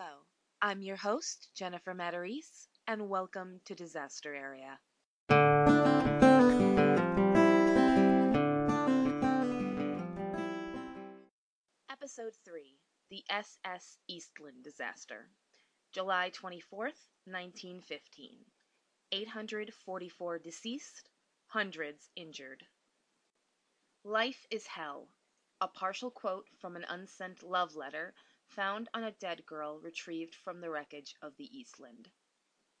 [0.00, 0.18] Hello,
[0.62, 4.78] I'm your host, Jennifer Matarese, and welcome to Disaster Area.
[11.90, 12.78] Episode 3
[13.10, 15.30] The SS Eastland Disaster.
[15.92, 18.36] July 24th, 1915.
[19.10, 21.10] 844 deceased,
[21.48, 22.62] hundreds injured.
[24.04, 25.08] Life is hell.
[25.60, 28.14] A partial quote from an unsent love letter
[28.48, 32.10] found on a dead girl retrieved from the wreckage of the Eastland.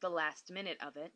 [0.00, 1.12] The last minute of it.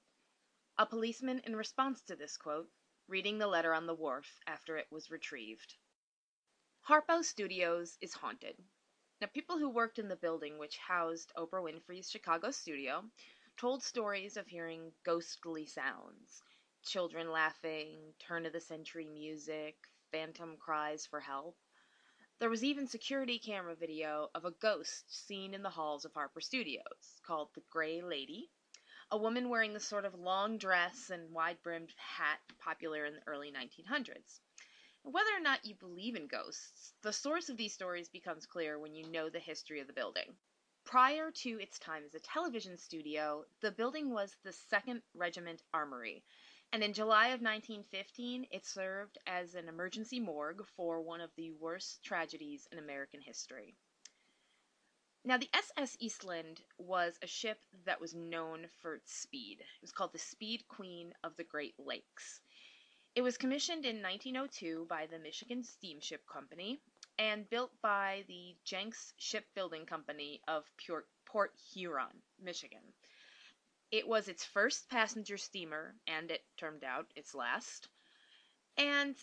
[0.78, 2.70] A policeman in response to this quote,
[3.08, 5.76] reading the letter on the wharf after it was retrieved.
[6.88, 8.56] Harpo Studios is haunted.
[9.20, 13.10] Now, people who worked in the building which housed Oprah Winfrey's Chicago studio
[13.56, 16.42] told stories of hearing ghostly sounds
[16.82, 19.76] children laughing, turn of the century music,
[20.10, 21.56] phantom cries for help.
[22.38, 26.42] There was even security camera video of a ghost seen in the halls of Harpo
[26.42, 28.50] Studios, called the Grey Lady,
[29.10, 33.26] a woman wearing the sort of long dress and wide brimmed hat popular in the
[33.26, 34.40] early 1900s.
[35.02, 38.94] Whether or not you believe in ghosts, the source of these stories becomes clear when
[38.94, 40.36] you know the history of the building.
[40.84, 46.24] Prior to its time as a television studio, the building was the 2nd Regiment Armory,
[46.72, 51.50] and in July of 1915 it served as an emergency morgue for one of the
[51.50, 53.74] worst tragedies in American history.
[55.24, 59.60] Now, the SS Eastland was a ship that was known for its speed.
[59.60, 62.40] It was called the Speed Queen of the Great Lakes.
[63.14, 66.80] It was commissioned in 1902 by the Michigan Steamship Company
[67.18, 70.64] and built by the Jenks Shipbuilding Company of
[71.26, 72.92] Port Huron, Michigan.
[73.92, 77.88] It was its first passenger steamer, and it turned out its last.
[78.78, 79.14] And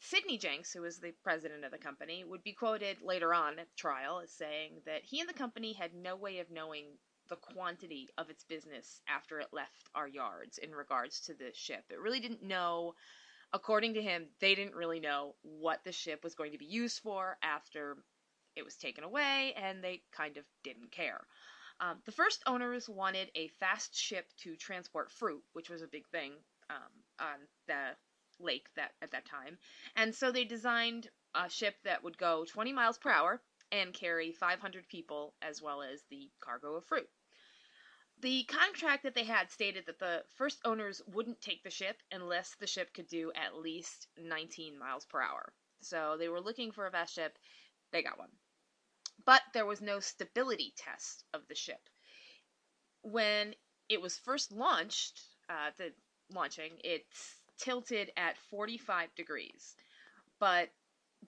[0.00, 3.74] Sidney Jenks, who was the president of the company, would be quoted later on at
[3.74, 8.10] trial as saying that he and the company had no way of knowing the quantity
[8.18, 11.84] of its business after it left our yards in regards to the ship.
[11.88, 12.94] It really didn't know,
[13.54, 17.00] according to him, they didn't really know what the ship was going to be used
[17.00, 17.96] for after
[18.56, 21.26] it was taken away, and they kind of didn't care.
[21.80, 26.06] Um, the first owners wanted a fast ship to transport fruit, which was a big
[26.08, 26.32] thing
[26.70, 26.76] um,
[27.20, 27.96] on the
[28.38, 29.58] lake that at that time,
[29.96, 33.40] and so they designed a ship that would go 20 miles per hour
[33.70, 37.08] and carry 500 people as well as the cargo of fruit.
[38.20, 42.54] The contract that they had stated that the first owners wouldn't take the ship unless
[42.54, 45.52] the ship could do at least 19 miles per hour.
[45.80, 47.36] So they were looking for a fast ship.
[47.90, 48.30] They got one
[49.24, 51.88] but there was no stability test of the ship.
[53.02, 53.54] When
[53.88, 55.92] it was first launched, uh, the
[56.32, 57.06] launching, it
[57.58, 59.76] tilted at 45 degrees,
[60.38, 60.70] but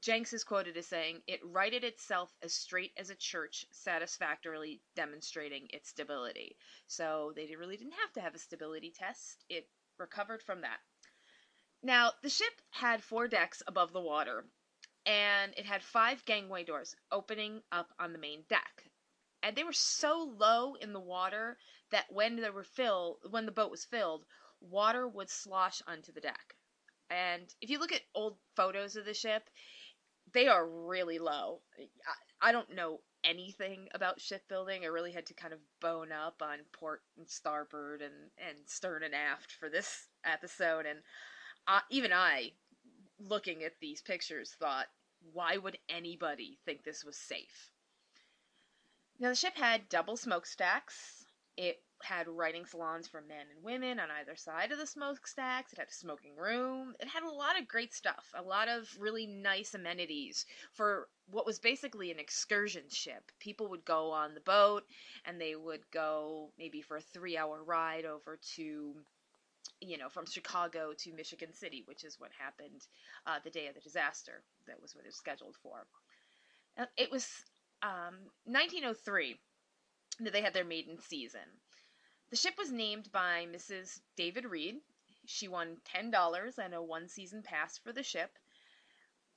[0.01, 5.69] Jenks is quoted as saying, It righted itself as straight as a church, satisfactorily demonstrating
[5.71, 6.57] its stability.
[6.87, 9.45] So they really didn't have to have a stability test.
[9.49, 9.69] It
[9.99, 10.81] recovered from that.
[11.83, 14.47] Now, the ship had four decks above the water,
[15.07, 18.85] and it had five gangway doors opening up on the main deck.
[19.43, 21.59] And they were so low in the water
[21.91, 24.25] that when they were filled, when the boat was filled,
[24.61, 26.55] water would slosh onto the deck.
[27.11, 29.51] And if you look at old photos of the ship,
[30.33, 31.61] they are really low.
[32.41, 34.83] I, don't know anything about shipbuilding.
[34.83, 39.03] I really had to kind of bone up on port and starboard and, and stern
[39.03, 40.87] and aft for this episode.
[40.87, 41.01] And
[41.69, 42.53] uh, even I
[43.19, 44.87] looking at these pictures, thought,
[45.33, 47.71] why would anybody think this was safe?
[49.19, 51.25] Now, the ship had double smokestacks.
[51.57, 55.73] It had writing salons for men and women on either side of the smokestacks.
[55.73, 56.95] It had a smoking room.
[57.01, 61.47] It had a lot of great stuff, a lot of really nice amenities for what
[61.47, 63.31] was basically an excursion ship.
[63.39, 64.85] People would go on the boat
[65.25, 68.97] and they would go maybe for a three hour ride over to
[69.81, 72.87] you know, from Chicago to Michigan City, which is what happened
[73.27, 74.43] uh, the day of the disaster.
[74.67, 75.87] That was what it was scheduled for.
[76.79, 77.29] Uh, it was
[77.83, 79.37] um, 1903
[80.21, 81.41] that they had their maiden season.
[82.31, 84.01] The ship was named by Mrs.
[84.17, 84.77] David Reed.
[85.27, 88.39] She won $10 and a one season pass for the ship.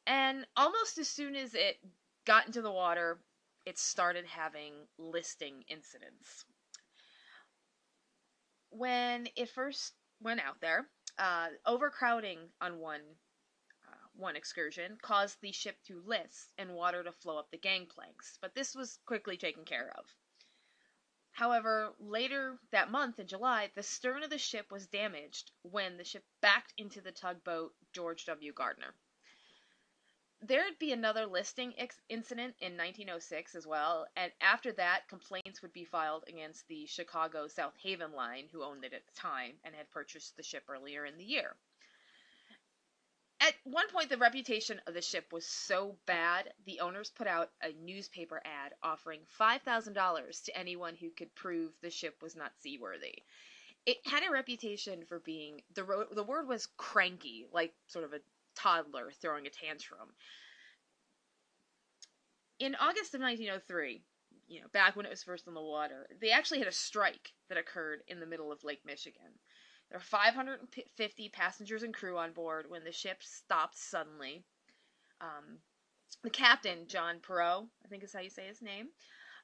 [0.06, 1.78] And almost as soon as it
[2.26, 3.20] got into the water,
[3.66, 6.46] it started having listing incidents.
[8.70, 10.88] When it first went out there.
[11.18, 13.02] Uh, overcrowding on one
[13.88, 18.38] uh, one excursion caused the ship to list and water to flow up the gangplanks,
[18.42, 20.06] but this was quickly taken care of.
[21.32, 26.04] However, later that month in July, the stern of the ship was damaged when the
[26.04, 28.54] ship backed into the tugboat George W.
[28.54, 28.96] Gardner.
[30.42, 35.74] There'd be another listing ex- incident in 1906 as well, and after that, complaints would
[35.74, 39.76] be filed against the Chicago South Haven Line, who owned it at the time and
[39.76, 41.56] had purchased the ship earlier in the year.
[43.40, 47.52] At one point, the reputation of the ship was so bad, the owners put out
[47.62, 53.24] a newspaper ad offering $5,000 to anyone who could prove the ship was not seaworthy.
[53.86, 58.14] It had a reputation for being the ro- the word was cranky, like sort of
[58.14, 58.22] a
[58.58, 60.10] toddler throwing a tantrum.
[62.60, 64.02] In August of 1903,
[64.48, 67.34] you know, back when it was first on the water, they actually had a strike
[67.50, 69.40] that occurred in the middle of Lake Michigan.
[69.90, 74.44] There were 550 passengers and crew on board when the ship stopped suddenly.
[75.22, 75.60] Um,
[76.24, 78.88] the captain, John Perot, I think is how you say his name,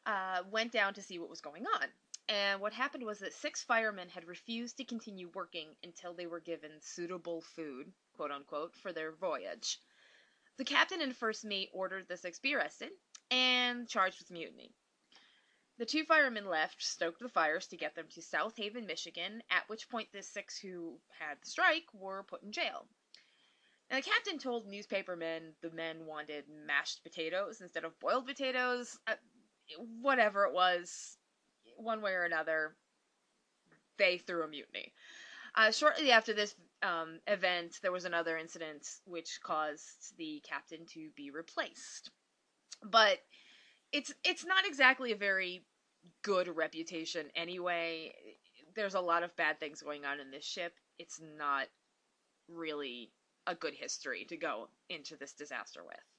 [0.06, 1.88] uh, went down to see what was going on.
[2.30, 6.40] And what happened was that six firemen had refused to continue working until they were
[6.40, 9.80] given suitable food, quote unquote, for their voyage.
[10.58, 12.92] The captain and first mate ordered the six be arrested
[13.32, 14.72] and charged with mutiny.
[15.80, 19.68] The two firemen left, stoked the fires to get them to South Haven, Michigan, at
[19.68, 22.86] which point the six who had the strike were put in jail.
[23.90, 29.00] And the captain told newspapermen the men wanted mashed potatoes instead of boiled potatoes.
[29.08, 29.16] Uh,
[30.02, 31.18] whatever it was,
[31.78, 32.76] one way or another,
[33.98, 34.94] they threw a mutiny.
[35.56, 41.10] Uh, shortly after this um, event, there was another incident which caused the captain to
[41.16, 42.10] be replaced.
[42.84, 43.20] But
[43.92, 45.66] it's it's not exactly a very
[46.24, 48.14] good reputation anyway.
[48.76, 50.74] There's a lot of bad things going on in this ship.
[50.98, 51.68] It's not
[52.50, 53.12] really
[53.46, 56.13] a good history to go into this disaster with.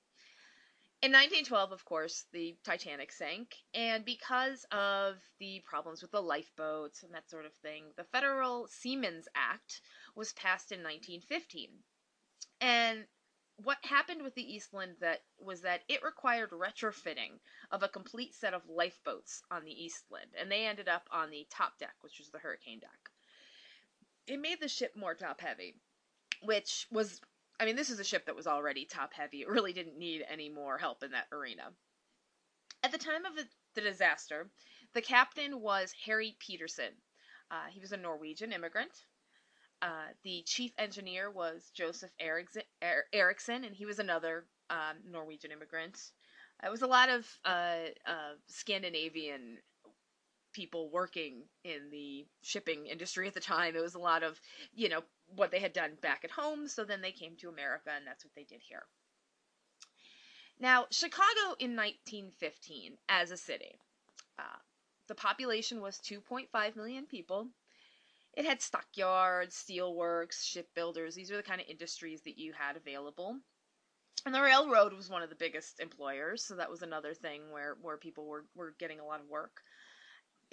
[1.03, 7.03] In 1912, of course, the Titanic sank, and because of the problems with the lifeboats
[7.03, 9.83] and that sort of thing, the Federal Seamen's Act
[10.17, 11.69] was passed in 1915.
[12.63, 13.05] And
[13.57, 17.39] what happened with the Eastland that was that it required retrofitting
[17.71, 21.47] of a complete set of lifeboats on the Eastland, and they ended up on the
[21.51, 23.11] top deck, which was the hurricane deck.
[24.27, 25.75] It made the ship more top heavy,
[26.43, 27.21] which was
[27.61, 29.43] I mean, this is a ship that was already top heavy.
[29.43, 31.71] It really didn't need any more help in that arena.
[32.83, 34.51] At the time of the disaster,
[34.93, 36.93] the captain was Harry Peterson.
[37.51, 38.93] Uh, he was a Norwegian immigrant.
[39.83, 45.99] Uh, the chief engineer was Joseph Eriksson, and he was another um, Norwegian immigrant.
[46.65, 49.59] It was a lot of uh, uh, Scandinavian
[50.55, 53.77] people working in the shipping industry at the time.
[53.77, 54.41] It was a lot of,
[54.73, 55.03] you know,
[55.37, 58.25] what they had done back at home, so then they came to America, and that's
[58.25, 58.85] what they did here.
[60.59, 63.79] Now, Chicago in 1915 as a city,
[64.39, 64.59] uh,
[65.09, 67.49] the population was 2.5 million people.
[68.37, 71.15] It had stockyards, steelworks, shipbuilders.
[71.15, 73.39] These are the kind of industries that you had available.
[74.27, 77.77] And the railroad was one of the biggest employers, so that was another thing where,
[77.81, 79.61] where people were, were getting a lot of work.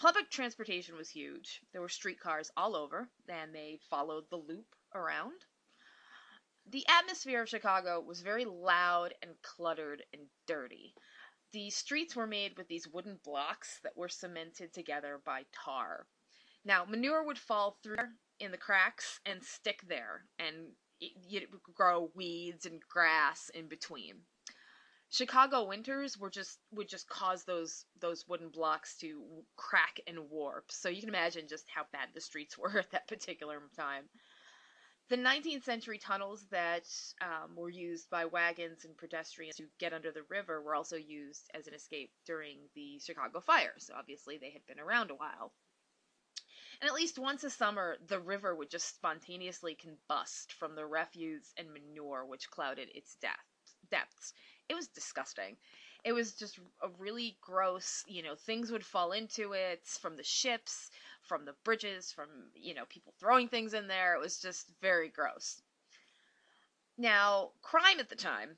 [0.01, 1.62] Public transportation was huge.
[1.71, 5.45] There were streetcars all over, and they followed the loop around.
[6.68, 10.95] The atmosphere of Chicago was very loud and cluttered and dirty.
[11.53, 16.07] The streets were made with these wooden blocks that were cemented together by tar.
[16.65, 17.97] Now, manure would fall through
[18.39, 24.21] in the cracks and stick there, and it, would grow weeds and grass in between.
[25.11, 29.21] Chicago winters were just would just cause those those wooden blocks to
[29.57, 30.71] crack and warp.
[30.71, 34.06] So you can imagine just how bad the streets were at that particular time.
[35.09, 36.87] The 19th century tunnels that
[37.19, 41.51] um, were used by wagons and pedestrians to get under the river were also used
[41.53, 43.87] as an escape during the Chicago fires.
[43.87, 45.51] So obviously, they had been around a while.
[46.80, 51.53] And at least once a summer, the river would just spontaneously combust from the refuse
[51.57, 53.75] and manure which clouded its depths.
[53.89, 54.33] depths.
[54.71, 55.57] It was disgusting.
[56.06, 60.23] It was just a really gross, you know, things would fall into it from the
[60.23, 60.90] ships,
[61.23, 64.16] from the bridges, from, you know, people throwing things in there.
[64.16, 65.61] It was just very gross.
[66.97, 68.57] Now, crime at the time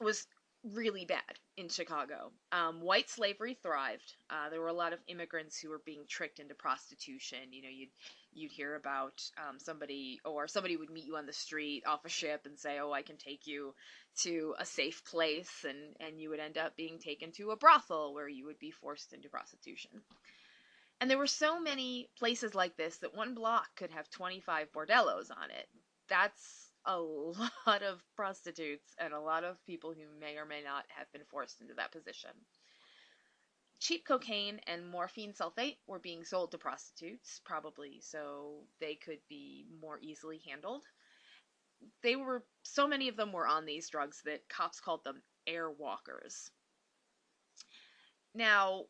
[0.00, 0.26] was
[0.64, 2.30] really bad in Chicago.
[2.52, 4.14] Um, white slavery thrived.
[4.30, 7.38] Uh, there were a lot of immigrants who were being tricked into prostitution.
[7.50, 7.90] You know, you'd
[8.32, 12.08] you'd hear about um, somebody or somebody would meet you on the street off a
[12.08, 13.74] ship and say, "Oh, I can take you
[14.22, 18.14] to a safe place," and and you would end up being taken to a brothel
[18.14, 19.90] where you would be forced into prostitution.
[21.00, 25.30] And there were so many places like this that one block could have 25 bordellos
[25.30, 25.68] on it.
[26.08, 30.86] That's a lot of prostitutes and a lot of people who may or may not
[30.88, 32.30] have been forced into that position.
[33.80, 39.66] Cheap cocaine and morphine sulfate were being sold to prostitutes, probably so they could be
[39.80, 40.84] more easily handled.
[42.02, 45.70] they were so many of them were on these drugs that cops called them air
[45.70, 46.50] walkers.
[48.34, 48.86] Now,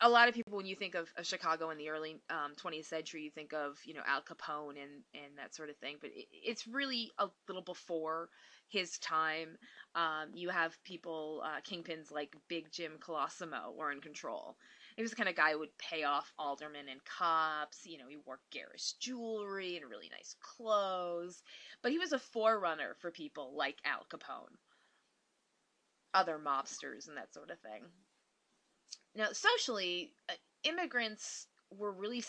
[0.00, 3.22] a lot of people, when you think of, Chicago in the early um, 20th century,
[3.22, 5.96] you think of you know Al Capone and and that sort of thing.
[6.00, 8.28] But it, it's really a little before
[8.68, 9.56] his time.
[9.94, 14.56] Um, you have people, uh, kingpins like Big Jim Colosimo were in control.
[14.96, 17.86] He was the kind of guy who would pay off aldermen and cops.
[17.86, 21.42] You know, he wore garish jewelry and really nice clothes.
[21.82, 24.56] But he was a forerunner for people like Al Capone,
[26.12, 27.82] other mobsters, and that sort of thing.
[29.14, 32.22] Now, socially, uh, immigrants were really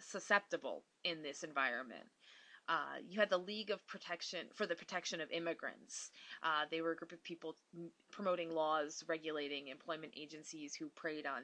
[0.00, 2.04] susceptible in this environment.
[2.68, 6.10] Uh, you had the League of Protection for the Protection of Immigrants.
[6.42, 7.56] Uh, they were a group of people
[8.10, 11.42] promoting laws regulating employment agencies who preyed on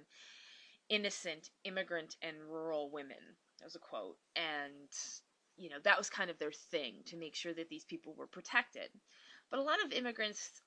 [0.88, 3.36] innocent immigrant and rural women.
[3.58, 4.16] That was a quote.
[4.34, 4.88] And,
[5.56, 8.26] you know, that was kind of their thing to make sure that these people were
[8.26, 8.88] protected.
[9.50, 10.62] But a lot of immigrants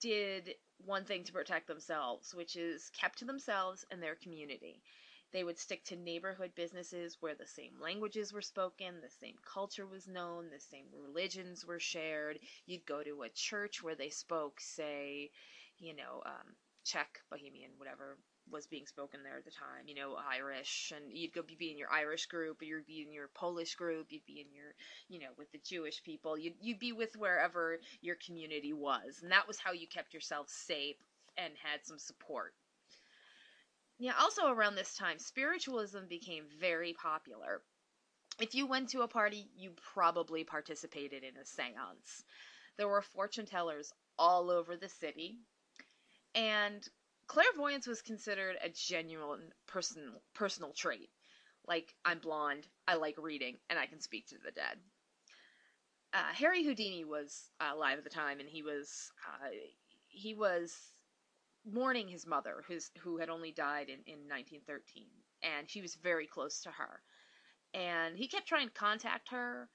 [0.00, 0.54] did
[0.84, 4.82] one thing to protect themselves, which is kept to themselves and their community.
[5.30, 9.86] They would stick to neighborhood businesses where the same languages were spoken, the same culture
[9.86, 12.38] was known, the same religions were shared.
[12.64, 15.30] You'd go to a church where they spoke, say,
[15.78, 18.16] you know, um, Czech, Bohemian, whatever
[18.50, 21.78] was being spoken there at the time, you know, Irish, and you'd go be in
[21.78, 24.74] your Irish group, you'd be in your Polish group, you'd be in your,
[25.08, 29.20] you know, with the Jewish people, you'd, you'd be with wherever your community was.
[29.22, 30.96] And that was how you kept yourself safe
[31.36, 32.54] and had some support.
[33.98, 37.62] Yeah, also around this time, spiritualism became very popular.
[38.40, 42.22] If you went to a party, you probably participated in a seance.
[42.76, 45.38] There were fortune tellers all over the city,
[46.34, 46.86] and
[47.28, 51.10] clairvoyance was considered a genuine personal personal trait.
[51.66, 54.78] Like I'm blonde, I like reading, and I can speak to the dead.
[56.14, 59.50] Uh, Harry Houdini was uh, alive at the time, and he was uh,
[60.08, 60.74] he was
[61.70, 62.64] mourning his mother,
[63.00, 65.06] who had only died in, in 1913,
[65.42, 67.02] and she was very close to her.
[67.74, 69.68] And he kept trying to contact her,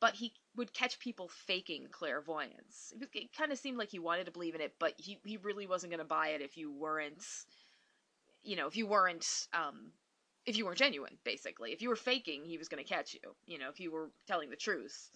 [0.00, 2.92] but he would catch people faking clairvoyance.
[3.12, 5.66] It, kind of seemed like he wanted to believe in it, but he, he really
[5.66, 7.24] wasn't going to buy it if you weren't,
[8.42, 9.92] you know, if you weren't, um,
[10.46, 11.72] if you weren't genuine, basically.
[11.72, 13.20] If you were faking, he was going to catch you.
[13.46, 15.10] You know, if you were telling the truth,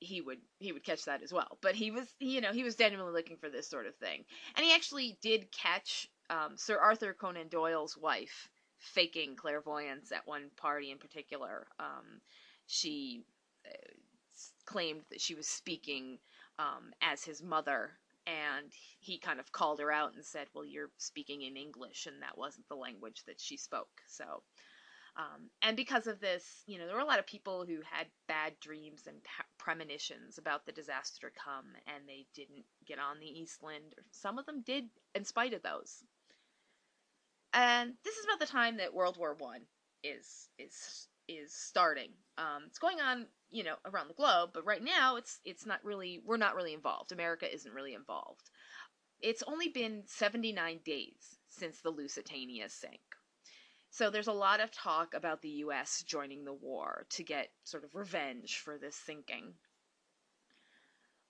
[0.00, 1.58] he would he would catch that as well.
[1.60, 4.24] But he was you know he was genuinely looking for this sort of thing,
[4.56, 10.50] and he actually did catch um, Sir Arthur Conan Doyle's wife faking clairvoyance at one
[10.56, 11.66] party in particular.
[11.78, 12.20] Um,
[12.66, 13.24] she
[14.64, 16.18] claimed that she was speaking
[16.58, 17.90] um, as his mother,
[18.26, 22.22] and he kind of called her out and said, "Well, you're speaking in English, and
[22.22, 24.42] that wasn't the language that she spoke." So
[25.16, 28.06] um, and because of this, you know, there were a lot of people who had
[28.28, 29.18] bad dreams and
[29.58, 33.94] premonitions about the disaster to come, and they didn't get on the Eastland.
[34.10, 36.04] Some of them did, in spite of those.
[37.52, 39.60] And this is about the time that World War One
[40.02, 42.10] is is is starting.
[42.38, 45.84] Um, it's going on, you know, around the globe, but right now it's it's not
[45.84, 47.12] really we're not really involved.
[47.12, 48.50] America isn't really involved.
[49.20, 53.00] It's only been 79 days since the Lusitania sank.
[53.90, 57.84] So there's a lot of talk about the US joining the war to get sort
[57.84, 59.52] of revenge for this sinking.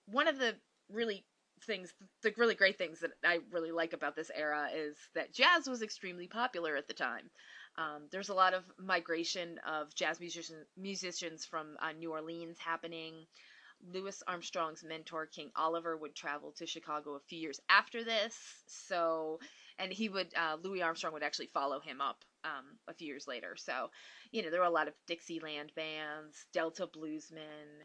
[0.05, 0.55] One of the
[0.89, 1.25] really
[1.65, 5.67] things, the really great things that I really like about this era is that jazz
[5.67, 7.29] was extremely popular at the time.
[7.77, 13.13] Um, there's a lot of migration of jazz musician, musicians from uh, New Orleans happening.
[13.91, 18.37] Louis Armstrong's mentor, King Oliver, would travel to Chicago a few years after this.
[18.67, 19.39] So,
[19.77, 23.27] and he would, uh, Louis Armstrong would actually follow him up um, a few years
[23.27, 23.55] later.
[23.57, 23.89] So,
[24.31, 27.83] you know, there were a lot of Dixieland bands, Delta Bluesmen,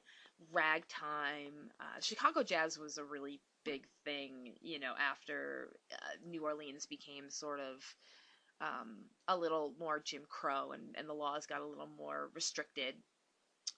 [0.52, 1.72] Ragtime.
[1.80, 7.28] Uh, Chicago jazz was a really big thing, you know, after uh, New Orleans became
[7.28, 7.82] sort of
[8.60, 8.96] um,
[9.28, 12.94] a little more Jim Crow and, and the laws got a little more restricted.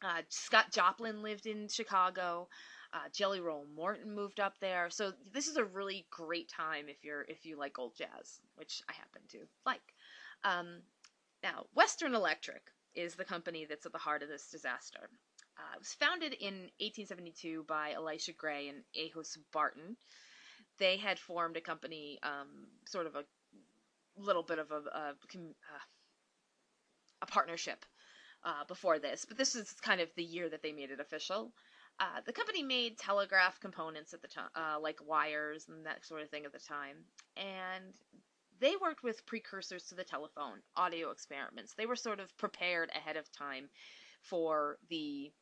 [0.02, 2.49] Uh, Scott Joplin lived in Chicago.
[2.92, 7.04] Uh, Jelly Roll Morton moved up there, so this is a really great time if
[7.04, 9.82] you're if you like old jazz, which I happen to like.
[10.42, 10.82] Um,
[11.42, 12.62] now, Western Electric
[12.94, 15.08] is the company that's at the heart of this disaster.
[15.56, 19.96] Uh, it was founded in 1872 by Elisha Gray and Enos Barton.
[20.78, 23.25] They had formed a company, um, sort of a
[24.20, 25.14] little bit of a, a,
[27.22, 27.84] a partnership
[28.44, 31.52] uh, before this, but this is kind of the year that they made it official.
[32.00, 36.22] Uh, the company made telegraph components at the time, uh, like wires and that sort
[36.22, 36.96] of thing at the time,
[37.36, 37.94] and
[38.60, 41.74] they worked with precursors to the telephone, audio experiments.
[41.74, 43.68] They were sort of prepared ahead of time
[44.22, 45.32] for the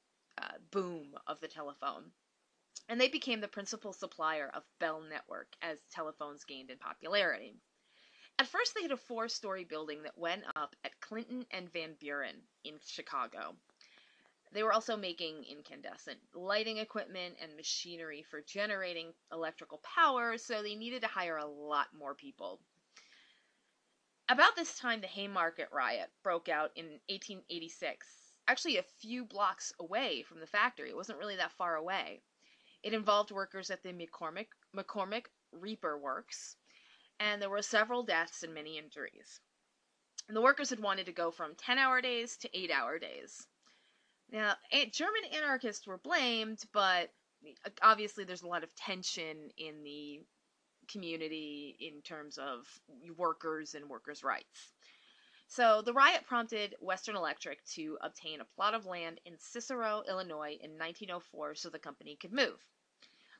[0.40, 2.12] uh, boom of the telephone.
[2.88, 7.54] and they became the principal supplier of Bell Network as telephones gained in popularity.
[8.38, 11.94] At first, they had a four story building that went up at Clinton and Van
[11.98, 13.56] Buren in Chicago.
[14.52, 20.76] They were also making incandescent lighting equipment and machinery for generating electrical power, so they
[20.76, 22.60] needed to hire a lot more people.
[24.28, 30.22] About this time, the Haymarket riot broke out in 1886, actually a few blocks away
[30.22, 30.90] from the factory.
[30.90, 32.20] It wasn't really that far away.
[32.82, 36.56] It involved workers at the McCormick, McCormick Reaper Works,
[37.20, 39.40] and there were several deaths and many injuries.
[40.28, 43.46] And the workers had wanted to go from 10 hour days to 8 hour days.
[44.30, 44.54] Now,
[44.92, 47.10] German anarchists were blamed, but
[47.64, 50.20] uh, obviously there's a lot of tension in the
[50.90, 52.66] community in terms of
[53.16, 54.72] workers and workers' rights.
[55.46, 60.58] So the riot prompted Western Electric to obtain a plot of land in Cicero, Illinois
[60.60, 62.62] in 1904 so the company could move.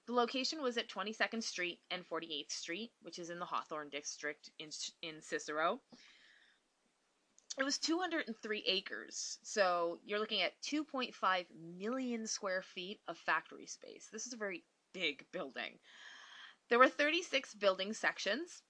[0.09, 4.49] The location was at 22nd Street and 48th Street, which is in the Hawthorne district
[4.59, 4.71] in,
[5.03, 5.83] in Cicero.
[7.59, 11.45] It was 203 acres, so you're looking at 2.5
[11.77, 14.09] million square feet of factory space.
[14.11, 15.79] This is a very big building.
[16.71, 18.62] There were 36 building sections,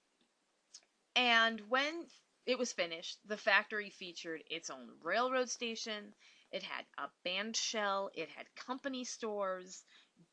[1.15, 2.05] and when
[2.47, 6.13] it was finished, the factory featured its own railroad station,
[6.51, 9.85] it had a band shell, it had company stores,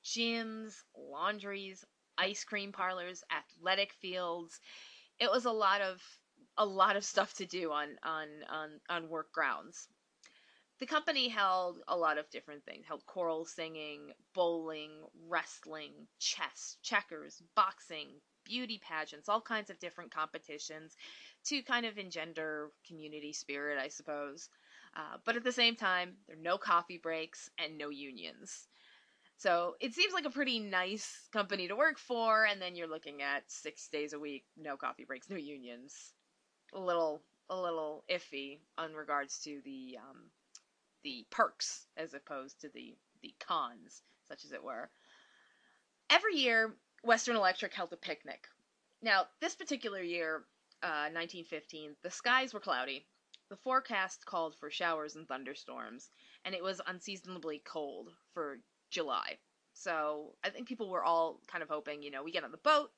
[0.06, 1.84] gyms, laundries,
[2.16, 4.60] ice cream parlors, athletic fields.
[5.18, 6.00] It was a lot of
[6.56, 9.88] a lot of stuff to do on on on, on work grounds.
[10.78, 12.86] The company held a lot of different things.
[12.86, 14.92] Held choral singing, bowling,
[15.26, 18.08] wrestling, chess, checkers, boxing,
[18.44, 20.94] beauty pageants, all kinds of different competitions
[21.46, 24.50] to kind of engender community spirit, I suppose.
[24.94, 28.68] Uh, but at the same time, there are no coffee breaks and no unions.
[29.38, 33.20] So it seems like a pretty nice company to work for, and then you're looking
[33.20, 36.14] at six days a week, no coffee breaks, no unions.
[36.72, 40.30] A little, a little iffy on regards to the um,
[41.04, 44.90] the perks as opposed to the the cons, such as it were.
[46.08, 48.48] Every year, Western Electric held a picnic.
[49.02, 50.46] Now, this particular year,
[50.82, 53.06] uh, 1915, the skies were cloudy.
[53.50, 56.10] The forecast called for showers and thunderstorms,
[56.44, 59.38] and it was unseasonably cold for July.
[59.74, 62.58] So I think people were all kind of hoping, you know, we get on the
[62.58, 62.90] boat,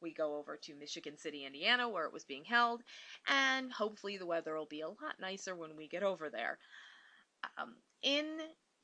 [0.00, 2.82] we go over to Michigan City, Indiana, where it was being held,
[3.26, 6.58] and hopefully the weather will be a lot nicer when we get over there.
[7.58, 8.26] Um, in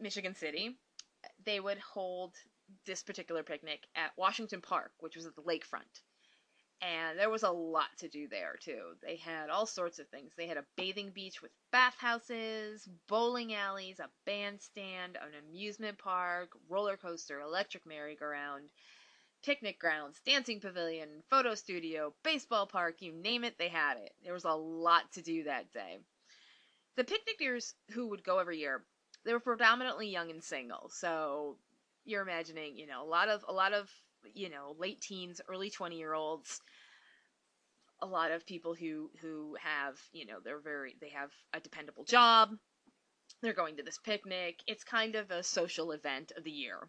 [0.01, 0.79] Michigan City,
[1.45, 2.35] they would hold
[2.87, 6.01] this particular picnic at Washington Park, which was at the lakefront
[6.83, 8.97] and there was a lot to do there too.
[9.03, 10.33] They had all sorts of things.
[10.37, 16.97] They had a bathing beach with bathhouses, bowling alleys, a bandstand, an amusement park, roller
[16.97, 18.65] coaster, electric merry-go-round,
[19.45, 24.13] picnic grounds, dancing pavilion, photo studio, baseball park, you name it, they had it.
[24.25, 25.99] There was a lot to do that day.
[26.97, 28.85] The picnickers who would go every year,
[29.25, 30.91] they were predominantly young and single.
[30.93, 31.57] So
[32.05, 33.89] you're imagining, you know, a lot of a lot of
[34.35, 36.61] you know late teens early 20 year olds
[38.01, 42.05] a lot of people who who have you know they're very they have a dependable
[42.05, 42.51] job
[43.41, 46.89] they're going to this picnic it's kind of a social event of the year.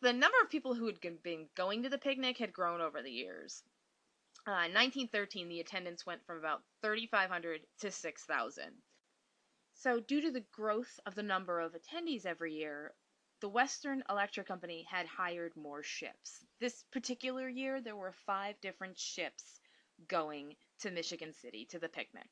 [0.00, 3.10] The number of people who had been going to the picnic had grown over the
[3.10, 3.62] years.
[4.46, 8.64] Uh, in 1913 the attendance went from about 3500 to 6000
[9.74, 12.94] so due to the growth of the number of attendees every year
[13.40, 16.44] the Western Electric Company had hired more ships.
[16.58, 19.60] This particular year, there were five different ships
[20.08, 22.28] going to Michigan City to the picnic.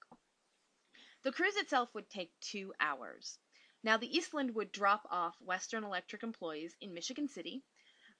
[1.23, 3.38] The cruise itself would take two hours.
[3.83, 7.62] Now, the Eastland would drop off Western Electric employees in Michigan City,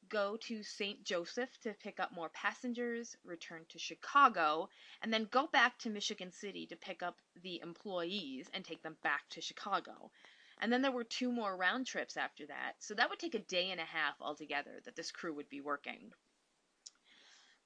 [0.09, 1.03] go to St.
[1.03, 4.69] Joseph to pick up more passengers, return to Chicago,
[5.03, 8.97] and then go back to Michigan City to pick up the employees and take them
[9.03, 10.11] back to Chicago.
[10.59, 12.75] And then there were two more round trips after that.
[12.79, 15.61] So that would take a day and a half altogether that this crew would be
[15.61, 16.13] working.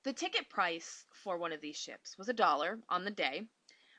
[0.03, 3.47] The ticket price for one of these ships was a dollar on the day,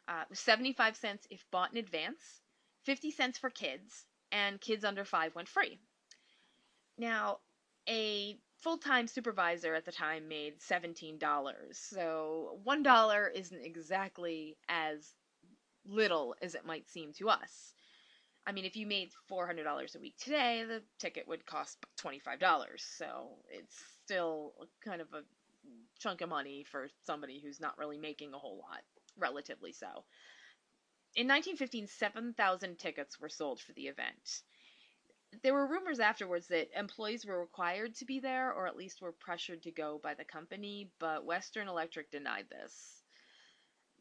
[0.08, 2.42] uh, 75 cents if bought in advance,
[2.84, 5.80] 50 cents for kids, and kids under five went free.
[6.98, 7.40] Now,
[7.88, 11.20] a full time supervisor at the time made $17.
[11.74, 15.14] So $1 isn't exactly as
[15.86, 17.74] little as it might seem to us.
[18.48, 22.40] I mean, if you made $400 a week today, the ticket would cost $25.
[22.98, 25.24] So it's still kind of a
[26.00, 28.82] chunk of money for somebody who's not really making a whole lot,
[29.18, 30.06] relatively so.
[31.16, 34.42] In 1915, 7,000 tickets were sold for the event.
[35.44, 39.14] there were rumors afterwards that employees were required to be there or at least were
[39.14, 43.01] pressured to go by the company, but Western Electric denied this.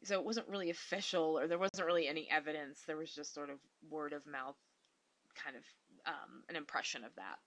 [0.03, 2.81] So it wasn't really official or there wasn't really any evidence.
[2.87, 3.59] There was just sort of
[3.89, 4.57] word of mouth
[5.35, 5.63] kind of
[6.05, 7.37] um, an impression of that.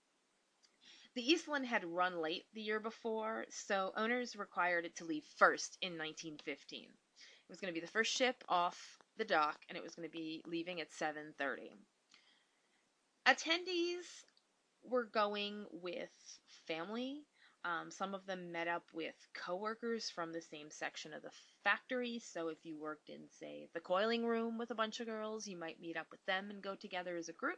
[1.15, 5.77] The Eastland had run late the year before, so owners required it to leave first
[5.81, 6.83] in 1915.
[6.83, 6.89] It
[7.49, 10.11] was going to be the first ship off the dock and it was going to
[10.11, 11.71] be leaving at 7:30.
[13.25, 14.25] Attendees
[14.83, 16.11] were going with
[16.67, 17.23] family.
[17.65, 21.31] Um, some of them met up with coworkers from the same section of the
[21.63, 22.21] factory.
[22.23, 25.57] So if you worked in, say, the coiling room with a bunch of girls, you
[25.57, 27.57] might meet up with them and go together as a group.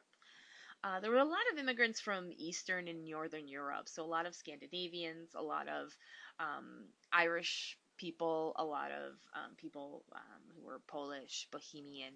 [0.84, 4.26] Uh, there were a lot of immigrants from Eastern and Northern Europe, so a lot
[4.26, 5.92] of Scandinavians, a lot of
[6.40, 12.14] um, Irish people, a lot of um, people um, who were Polish, Bohemian,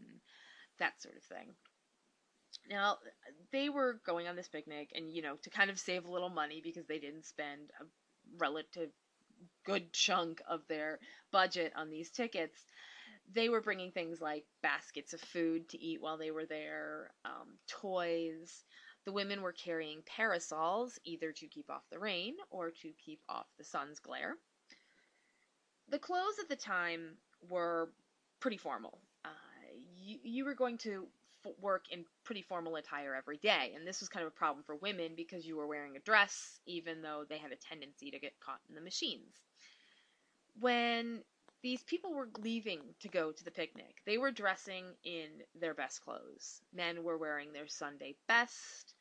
[0.77, 1.55] that sort of thing.
[2.69, 2.97] Now,
[3.51, 6.29] they were going on this picnic, and you know, to kind of save a little
[6.29, 7.85] money because they didn't spend a
[8.37, 8.89] relative
[9.65, 10.99] good chunk of their
[11.31, 12.65] budget on these tickets,
[13.33, 17.57] they were bringing things like baskets of food to eat while they were there, um,
[17.67, 18.63] toys.
[19.05, 23.47] The women were carrying parasols, either to keep off the rain or to keep off
[23.57, 24.35] the sun's glare.
[25.89, 27.17] The clothes at the time
[27.49, 27.89] were
[28.39, 28.99] pretty formal.
[29.25, 29.29] Uh,
[29.95, 31.07] you, you were going to
[31.59, 34.75] work in pretty formal attire every day, and this was kind of a problem for
[34.75, 38.39] women because you were wearing a dress, even though they had a tendency to get
[38.39, 39.35] caught in the machines.
[40.59, 41.23] When
[41.61, 44.01] these people were leaving to go to the picnic.
[44.05, 45.27] They were dressing in
[45.59, 46.61] their best clothes.
[46.73, 48.93] Men were wearing their Sunday best,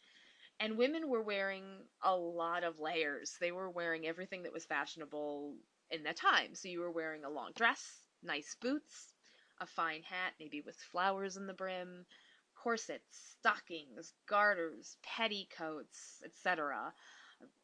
[0.59, 1.65] and women were wearing
[2.03, 3.37] a lot of layers.
[3.41, 5.55] They were wearing everything that was fashionable
[5.91, 6.55] in that time.
[6.55, 9.15] So you were wearing a long dress, nice boots,
[9.59, 12.05] a fine hat, maybe with flowers in the brim,
[12.63, 16.93] corsets, stockings, garters, petticoats, etc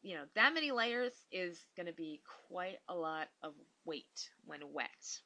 [0.01, 3.53] you know, that many layers is going to be quite a lot of
[3.85, 5.21] weight when wet.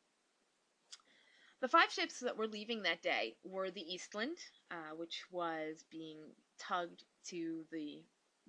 [1.62, 4.38] The five ships that were leaving that day were the Eastland,
[4.72, 6.18] uh, which was being
[6.58, 8.02] tugged to the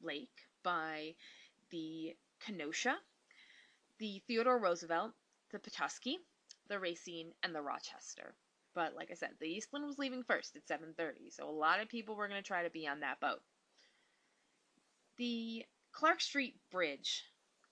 [0.03, 1.15] lake by
[1.71, 2.97] the Kenosha,
[3.99, 5.13] the Theodore Roosevelt,
[5.51, 6.19] the Petoskey,
[6.69, 8.35] the Racine, and the Rochester.
[8.75, 11.89] But like I said, the Eastland was leaving first at 7:30, so a lot of
[11.89, 13.43] people were going to try to be on that boat.
[15.19, 17.25] The Clark Street Bridge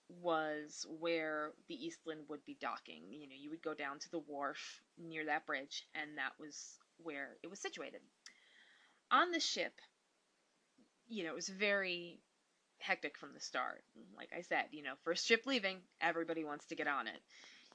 [0.09, 3.11] was where the Eastland would be docking.
[3.11, 6.77] You know, you would go down to the wharf near that bridge, and that was
[6.97, 8.01] where it was situated.
[9.09, 9.73] On the ship,
[11.07, 12.19] you know, it was very
[12.79, 13.83] hectic from the start.
[14.15, 17.19] Like I said, you know, first ship leaving, everybody wants to get on it.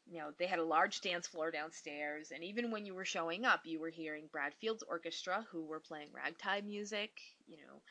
[0.09, 3.45] You know, they had a large dance floor downstairs, and even when you were showing
[3.45, 7.21] up, you were hearing Bradfield's orchestra, who were playing ragtime music.
[7.47, 7.83] You know,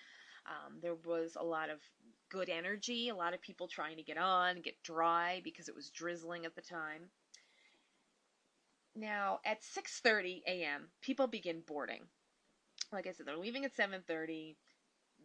[0.47, 1.79] um, there was a lot of
[2.29, 5.89] good energy, a lot of people trying to get on, get dry because it was
[5.89, 7.09] drizzling at the time.
[8.95, 12.07] Now, at 6:30 a.m., people begin boarding.
[12.91, 14.57] Like I said, they're leaving at 7:30.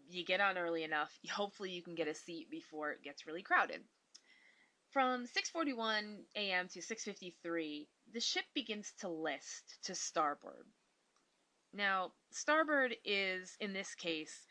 [0.08, 3.42] You get on early enough, hopefully you can get a seat before it gets really
[3.42, 3.84] crowded.
[4.90, 6.68] From 6:41 a.m.
[6.68, 10.66] to 6:53, the ship begins to list to starboard.
[11.72, 14.46] Now, starboard is in this case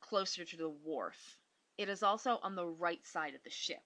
[0.00, 1.38] closer to the wharf
[1.78, 3.82] it is also on the right side of the ship.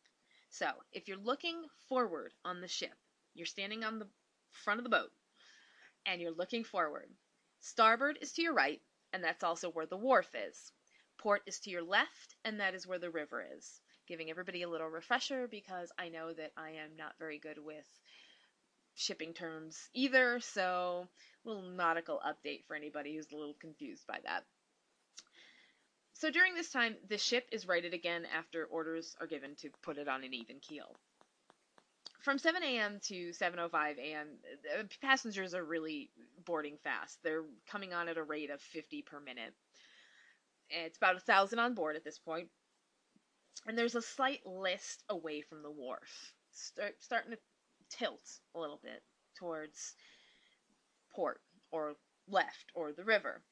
[0.48, 2.96] So, if you're looking forward on the ship,
[3.34, 4.08] you're standing on the
[4.52, 5.12] front of the boat,
[6.06, 7.10] and you're looking forward.
[7.60, 8.80] Starboard is to your right,
[9.12, 10.72] and that's also where the wharf is.
[11.18, 13.80] Port is to your left, and that is where the river is.
[14.10, 17.86] Giving everybody a little refresher because I know that I am not very good with
[18.96, 21.06] shipping terms either, so
[21.44, 24.42] a little nautical update for anybody who's a little confused by that.
[26.14, 29.96] So during this time, the ship is righted again after orders are given to put
[29.96, 30.96] it on an even keel.
[32.20, 32.98] From 7 a.m.
[33.04, 34.26] to 7:05 a.m.,
[35.00, 36.10] passengers are really
[36.44, 37.20] boarding fast.
[37.22, 39.54] They're coming on at a rate of 50 per minute.
[40.68, 42.48] It's about a thousand on board at this point,
[43.66, 47.38] and there's a slight list away from the wharf, start, starting to
[47.88, 49.02] tilt a little bit
[49.38, 49.94] towards
[51.14, 51.96] port or
[52.28, 53.42] left or the river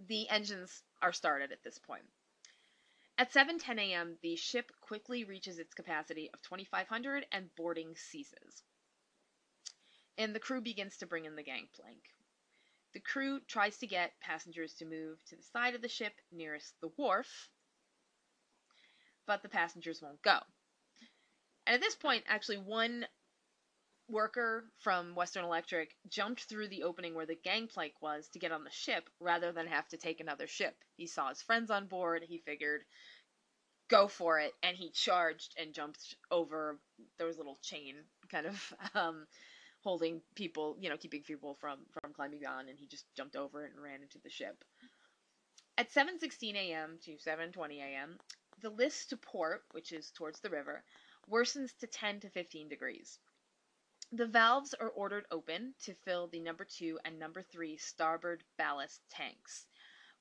[0.00, 2.04] the engines are started at this point.
[3.18, 8.62] At 7:10 a.m., the ship quickly reaches its capacity of 2500 and boarding ceases.
[10.18, 12.10] And the crew begins to bring in the gangplank.
[12.92, 16.78] The crew tries to get passengers to move to the side of the ship nearest
[16.80, 17.48] the wharf,
[19.26, 20.38] but the passengers won't go.
[21.66, 23.06] And at this point, actually, one
[24.08, 28.62] worker from Western Electric jumped through the opening where the gangplank was to get on
[28.62, 30.76] the ship rather than have to take another ship.
[30.96, 32.82] He saw his friends on board, he figured
[33.88, 36.76] go for it and he charged and jumped over
[37.18, 37.94] there was a little chain
[38.30, 39.26] kind of um,
[39.82, 43.64] holding people, you know, keeping people from from climbing on and he just jumped over
[43.64, 44.64] it and ran into the ship.
[45.78, 46.98] At 7:16 a.m.
[47.04, 48.18] to 7:20 a.m.,
[48.60, 50.84] the list to port, which is towards the river,
[51.30, 53.18] worsens to 10 to 15 degrees.
[54.12, 59.02] The valves are ordered open to fill the number 2 and number 3 starboard ballast
[59.10, 59.66] tanks,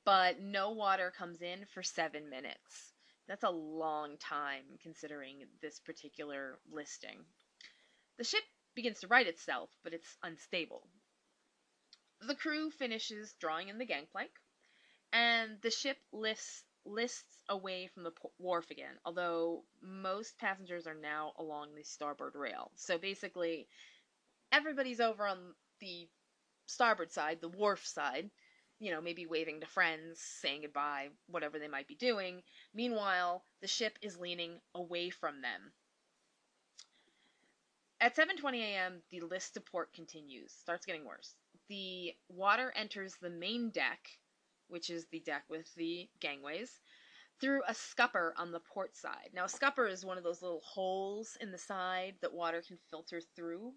[0.04, 2.94] but no water comes in for 7 minutes.
[3.28, 7.26] That's a long time considering this particular listing.
[8.18, 8.44] The ship
[8.76, 10.88] begins to right itself, but it's unstable.
[12.22, 14.32] The crew finishes drawing in the gangplank,
[15.12, 21.34] and the ship lifts lists away from the wharf again, although most passengers are now
[21.38, 22.72] along the starboard rail.
[22.76, 23.68] So basically,
[24.52, 26.08] everybody's over on the
[26.68, 28.30] starboard side, the wharf side,
[28.80, 32.44] you know, maybe waving to friends, saying goodbye, whatever they might be doing.
[32.74, 35.72] Meanwhile, the ship is leaning away from them.
[38.02, 40.52] At 7:20 a.m., the list to port continues.
[40.52, 41.34] Starts getting worse.
[41.70, 44.20] The water enters the main deck
[44.68, 46.80] which is the deck with the gangways,
[47.40, 49.30] through a scupper on the port side.
[49.34, 52.78] Now, a scupper is one of those little holes in the side that water can
[52.90, 53.74] filter through.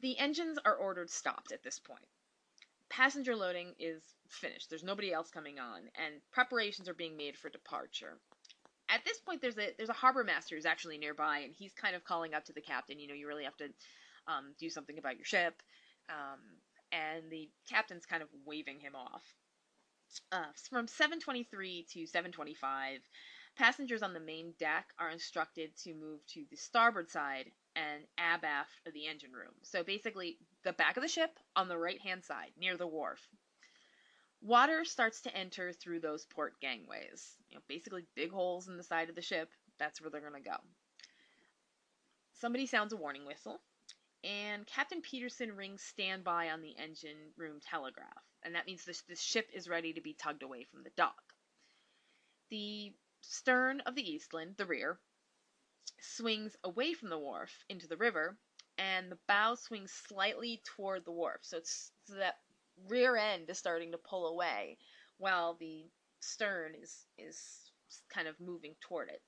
[0.00, 2.06] The engines are ordered stopped at this point.
[2.88, 4.68] Passenger loading is finished.
[4.68, 8.18] There's nobody else coming on, and preparations are being made for departure.
[8.88, 11.94] At this point, there's a there's a harbor master who's actually nearby, and he's kind
[11.94, 12.98] of calling up to the captain.
[12.98, 13.68] You know, you really have to
[14.26, 15.62] um, do something about your ship.
[16.08, 16.40] Um,
[16.92, 19.22] and the captain's kind of waving him off.
[20.32, 23.00] Uh, from 723 to 725,
[23.56, 28.72] passengers on the main deck are instructed to move to the starboard side and abaft
[28.86, 29.54] of the engine room.
[29.62, 33.20] So basically, the back of the ship on the right hand side, near the wharf.
[34.42, 37.36] Water starts to enter through those port gangways.
[37.50, 39.50] You know, basically big holes in the side of the ship.
[39.78, 40.56] That's where they're going to go.
[42.34, 43.60] Somebody sounds a warning whistle
[44.24, 49.20] and Captain Peterson rings standby on the engine room telegraph, and that means this, this
[49.20, 51.34] ship is ready to be tugged away from the dock.
[52.50, 54.98] The stern of the Eastland, the rear,
[56.00, 58.36] swings away from the wharf into the river,
[58.78, 61.40] and the bow swings slightly toward the wharf.
[61.42, 62.38] So it's so that
[62.88, 64.78] rear end is starting to pull away,
[65.18, 65.84] while the
[66.20, 67.70] stern is is
[68.08, 69.22] kind of moving toward it.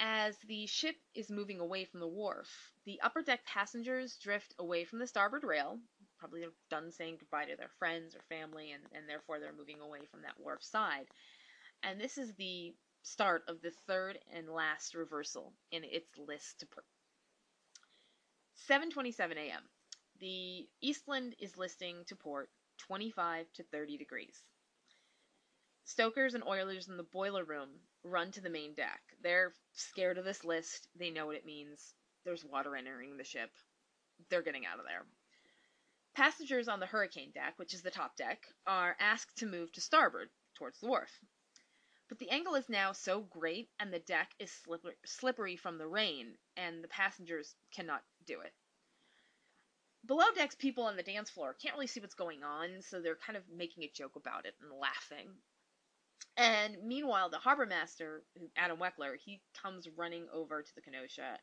[0.00, 4.84] As the ship is moving away from the wharf, the upper deck passengers drift away
[4.84, 5.80] from the starboard rail.
[6.18, 9.80] Probably they're done saying goodbye to their friends or family, and, and therefore they're moving
[9.80, 11.06] away from that wharf side.
[11.82, 16.66] And this is the start of the third and last reversal in its list to
[16.66, 16.84] port.
[18.68, 19.62] 7:27 a.m.
[20.20, 24.42] The Eastland is listing to port 25 to 30 degrees.
[25.84, 27.70] Stokers and oilers in the boiler room
[28.02, 29.00] run to the main deck.
[29.22, 30.88] They're scared of this list.
[30.96, 31.94] They know what it means.
[32.24, 33.50] There's water entering the ship.
[34.28, 35.06] They're getting out of there.
[36.18, 39.80] Passengers on the hurricane deck, which is the top deck, are asked to move to
[39.80, 41.20] starboard towards the wharf.
[42.08, 45.86] But the angle is now so great and the deck is slippery, slippery from the
[45.86, 48.52] rain, and the passengers cannot do it.
[50.06, 53.14] Below decks, people on the dance floor can't really see what's going on, so they're
[53.14, 55.28] kind of making a joke about it and laughing.
[56.36, 58.24] And meanwhile, the harbor master,
[58.56, 61.38] Adam Weckler, he comes running over to the Kenosha,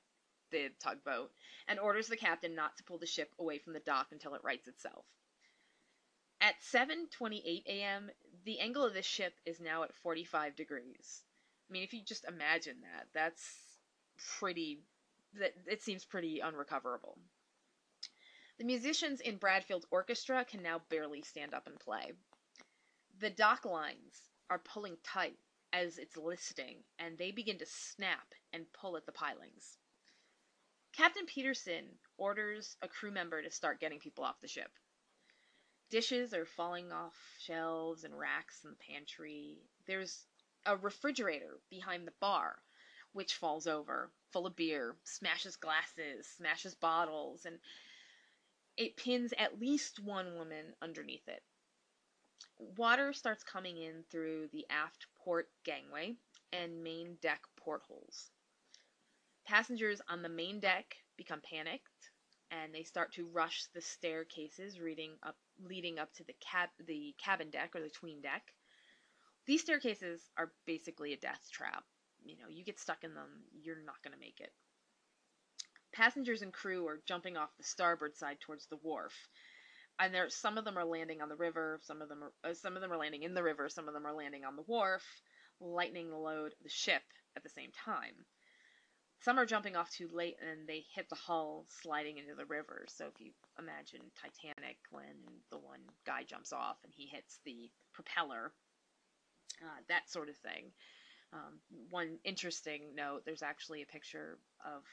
[0.51, 1.31] the tugboat,
[1.67, 4.43] and orders the captain not to pull the ship away from the dock until it
[4.43, 5.05] rights itself.
[6.41, 8.12] At 7:28 a.m.,
[8.43, 11.23] the angle of this ship is now at 45 degrees.
[11.69, 13.79] I mean, if you just imagine that, that's
[14.38, 14.84] pretty
[15.34, 17.17] that it seems pretty unrecoverable.
[18.58, 22.13] The musicians in Bradfield's orchestra can now barely stand up and play.
[23.19, 25.39] The dock lines are pulling tight
[25.73, 29.77] as it's listing, and they begin to snap and pull at the pilings.
[30.95, 31.86] Captain Peterson
[32.17, 34.71] orders a crew member to start getting people off the ship.
[35.89, 39.58] Dishes are falling off shelves and racks in the pantry.
[39.86, 40.25] There's
[40.65, 42.55] a refrigerator behind the bar,
[43.13, 47.60] which falls over, full of beer, smashes glasses, smashes bottles, and
[48.77, 51.43] it pins at least one woman underneath it
[52.77, 56.15] water starts coming in through the aft port gangway
[56.53, 58.31] and main deck portholes.
[59.47, 62.12] Passengers on the main deck become panicked
[62.51, 67.15] and they start to rush the staircases leading up leading up to the cab the
[67.23, 68.43] cabin deck or the tween deck.
[69.47, 71.84] These staircases are basically a death trap.
[72.23, 74.51] You know, you get stuck in them, you're not going to make it.
[75.93, 79.13] passengers and crew are jumping off the starboard side towards the wharf.
[79.99, 81.79] And there, some of them are landing on the river.
[81.84, 83.69] Some of them are, uh, some of them are landing in the river.
[83.69, 85.03] Some of them are landing on the wharf,
[85.62, 87.03] lightening the load of the ship
[87.38, 88.13] at the same time.
[89.21, 92.86] Some are jumping off too late and they hit the hull sliding into the river.
[92.89, 95.15] So if you imagine Titanic when
[95.51, 98.54] the one guy jumps off and he hits the propeller,
[99.63, 100.71] uh, that sort of thing.
[101.34, 104.84] Um, one interesting note there's actually a picture of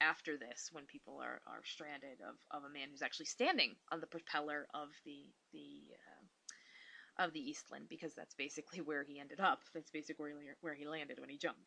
[0.00, 4.00] after this when people are, are stranded of, of a man who's actually standing on
[4.00, 9.40] the propeller of the the uh, of the Eastland because that's basically where he ended
[9.40, 9.60] up.
[9.74, 11.60] That's basically where, where he landed when he jumped.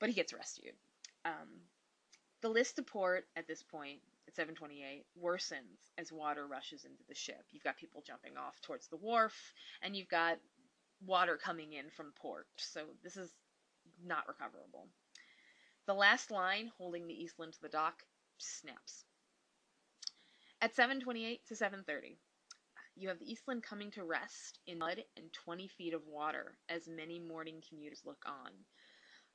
[0.00, 0.74] But he gets rescued.
[1.24, 1.48] Um,
[2.40, 7.14] the list to port at this point at 728 worsens as water rushes into the
[7.14, 7.44] ship.
[7.50, 10.38] You've got people jumping off towards the wharf, and you've got
[11.04, 12.46] water coming in from port.
[12.56, 13.32] So this is
[14.04, 14.88] not recoverable.
[15.86, 18.04] The last line holding the Eastland to the dock
[18.38, 19.04] snaps.
[20.60, 22.18] At 7:28 to 7:30,
[22.96, 26.88] you have the Eastland coming to rest in mud and 20 feet of water as
[26.88, 28.52] many morning commuters look on.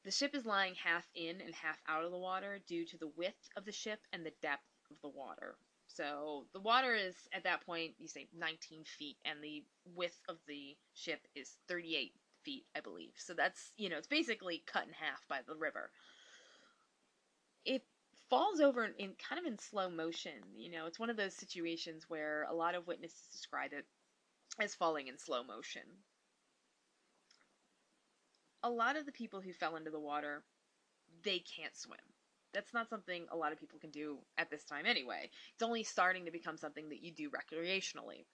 [0.04, 3.12] The ship is lying half in and half out of the water due to the
[3.16, 5.56] width of the ship and the depth of the water.
[5.88, 9.64] So the water is at that point, you say 19 feet, and the
[9.96, 12.14] width of the ship is 38
[12.44, 13.14] feet, I believe.
[13.18, 15.92] So that's, you know, it's basically cut in half by the river
[17.66, 17.84] it
[18.30, 20.34] falls over in kind of in slow motion.
[20.56, 23.86] You know, it's one of those situations where a lot of witnesses describe it
[24.60, 25.84] as falling in slow motion.
[28.64, 30.44] A lot of the people who fell into the water,
[31.24, 32.00] they can't swim.
[32.54, 35.30] That's not something a lot of people can do at this time anyway.
[35.54, 38.26] It's only starting to become something that you do recreationally.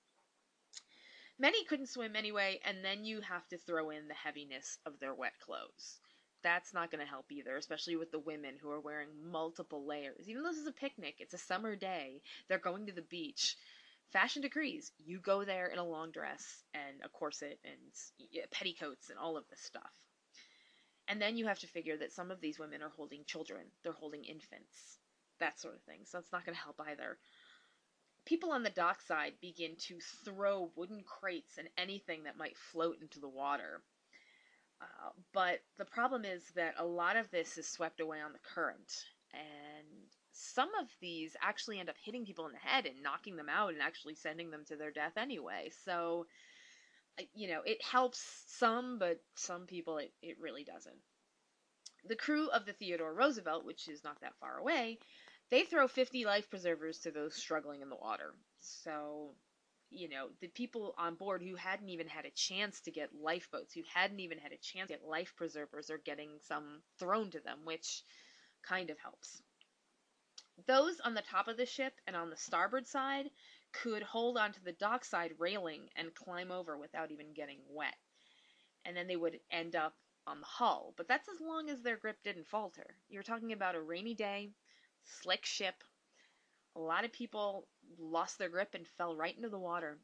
[1.40, 5.14] Many couldn't swim anyway, and then you have to throw in the heaviness of their
[5.14, 6.00] wet clothes
[6.42, 10.28] that's not going to help either, especially with the women who are wearing multiple layers.
[10.28, 13.56] Even though this is a picnic, it's a summer day, they're going to the beach.
[14.12, 14.92] Fashion decrees.
[15.06, 19.48] You go there in a long dress and a corset and petticoats and all of
[19.50, 19.92] this stuff.
[21.10, 23.92] And then you have to figure that some of these women are holding children, they're
[23.92, 25.00] holding infants,
[25.40, 26.02] that sort of thing.
[26.06, 27.18] So it's not going to help either.
[28.26, 33.20] People on the dockside begin to throw wooden crates and anything that might float into
[33.20, 33.82] the water
[34.82, 38.40] uh, but the problem is that a lot of this is swept away on the
[38.40, 39.06] current.
[39.34, 39.88] And
[40.32, 43.74] some of these actually end up hitting people in the head and knocking them out
[43.74, 45.72] and actually sending them to their death anyway.
[45.86, 46.28] So,
[47.18, 50.98] Uh, you know, it helps some, but some people it, it really doesn't.
[52.06, 55.00] The crew of the Theodore Roosevelt, which is not that far away,
[55.50, 58.34] they throw 50 life preservers to those struggling in the water.
[58.60, 59.36] So
[59.92, 63.74] you know, the people on board who hadn't even had a chance to get lifeboats,
[63.74, 67.40] who hadn't even had a chance to get life preservers, are getting some thrown to
[67.40, 68.04] them, which
[68.62, 69.42] kind of helps.
[70.68, 73.30] Those on the top of the ship and on the starboard side
[73.72, 77.96] could hold onto the dockside railing and climb over without even getting wet.
[78.86, 80.94] And then they would end up on the hull.
[80.98, 82.96] But that's as long as their grip didn't falter.
[83.10, 84.50] You're talking about a rainy day,
[85.04, 85.84] slick ship,
[86.76, 89.98] a lot of people lost their grip and fell right into the water.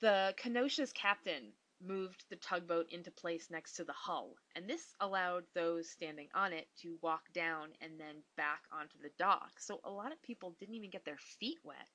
[0.00, 5.44] The Kenosha's captain moved the tugboat into place next to the hull, and this allowed
[5.54, 9.52] those standing on it to walk down and then back onto the dock.
[9.58, 11.88] So a lot of people didn't even get their feet wet.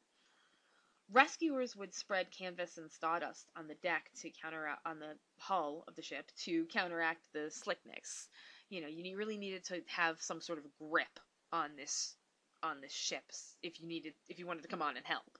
[1.11, 5.95] Rescuers would spread canvas and sawdust on the deck to counteract on the hull of
[5.95, 8.27] the ship to counteract the slickness.
[8.69, 11.19] You know, you really needed to have some sort of grip
[11.51, 12.15] on this
[12.63, 15.37] on the ships if you needed if you wanted to come on and help.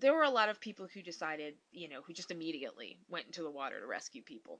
[0.00, 3.42] There were a lot of people who decided, you know, who just immediately went into
[3.42, 4.58] the water to rescue people.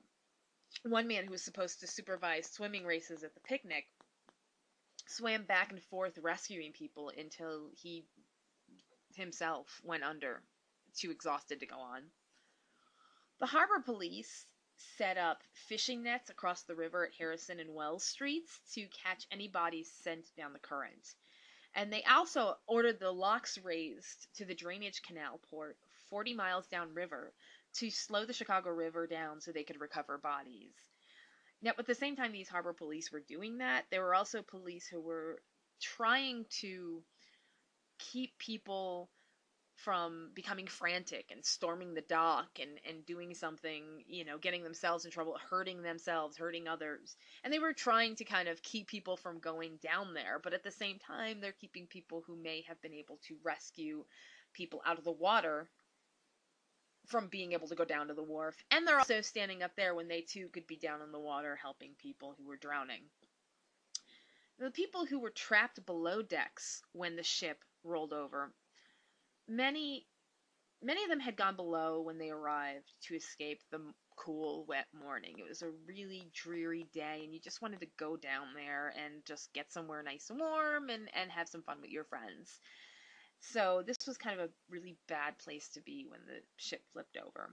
[0.83, 3.87] One man who was supposed to supervise swimming races at the picnic
[5.07, 8.05] swam back and forth rescuing people until he
[9.15, 10.41] himself went under,
[10.95, 12.03] too exhausted to go on.
[13.39, 14.45] The harbor police
[14.97, 19.47] set up fishing nets across the river at Harrison and Wells Streets to catch any
[19.47, 21.15] bodies sent down the current.
[21.75, 25.77] And they also ordered the locks raised to the drainage canal port
[26.09, 27.33] 40 miles downriver
[27.75, 30.75] to slow the Chicago River down so they could recover bodies.
[31.61, 34.85] Now, at the same time these harbor police were doing that, there were also police
[34.85, 35.41] who were
[35.81, 37.01] trying to
[37.99, 39.09] keep people
[39.75, 45.03] from becoming frantic and storming the dock and, and doing something, you know, getting themselves
[45.03, 47.15] in trouble, hurting themselves, hurting others.
[47.43, 50.63] And they were trying to kind of keep people from going down there, but at
[50.63, 54.05] the same time, they're keeping people who may have been able to rescue
[54.53, 55.67] people out of the water
[57.07, 58.55] from being able to go down to the wharf.
[58.71, 61.57] And they're also standing up there when they too could be down in the water
[61.61, 63.01] helping people who were drowning.
[64.59, 68.53] The people who were trapped below decks when the ship rolled over,
[69.47, 70.07] many
[70.83, 73.79] many of them had gone below when they arrived to escape the
[74.17, 75.35] cool, wet morning.
[75.39, 79.25] It was a really dreary day, and you just wanted to go down there and
[79.25, 82.59] just get somewhere nice and warm and, and have some fun with your friends.
[83.39, 87.17] So, this was kind of a really bad place to be when the ship flipped
[87.17, 87.49] over.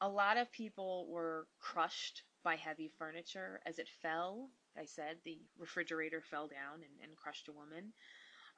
[0.00, 4.48] A lot of people were crushed by heavy furniture as it fell.
[4.76, 7.92] I said the refrigerator fell down and, and crushed a woman.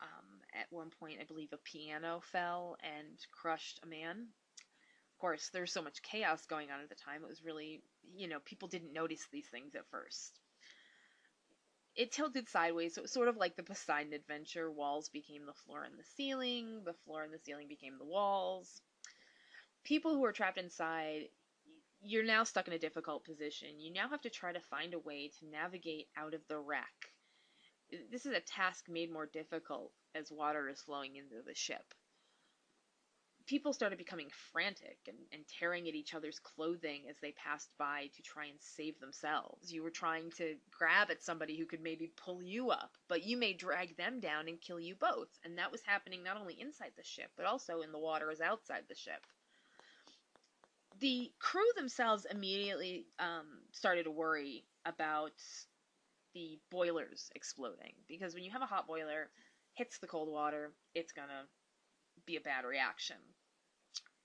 [0.02, 4.28] Um, at one point, I believe a piano fell and crushed a man
[5.14, 7.22] Of course, there's so much chaos going on at the time.
[7.24, 7.82] It was really,
[8.16, 10.40] you know, people didn't notice these things at first.
[11.94, 14.68] It tilted sideways, so it was sort of like the Poseidon adventure.
[14.72, 18.82] Walls became the floor and the ceiling, the floor and the ceiling became the walls.
[19.84, 21.28] People who are trapped inside,
[22.00, 23.80] you're now stuck in a difficult position.
[23.80, 27.12] You now have to try to find a way to navigate out of the wreck.
[28.10, 31.94] This is a task made more difficult as water is flowing into the ship
[33.50, 38.08] people started becoming frantic and, and tearing at each other's clothing as they passed by
[38.14, 39.72] to try and save themselves.
[39.72, 43.36] You were trying to grab at somebody who could maybe pull you up, but you
[43.36, 45.28] may drag them down and kill you both.
[45.44, 48.84] And that was happening not only inside the ship, but also in the waters outside
[48.88, 49.26] the ship.
[51.00, 55.32] The crew themselves immediately um, started to worry about
[56.34, 59.30] the boilers exploding because when you have a hot boiler
[59.74, 61.46] hits the cold water, it's gonna
[62.26, 63.16] be a bad reaction.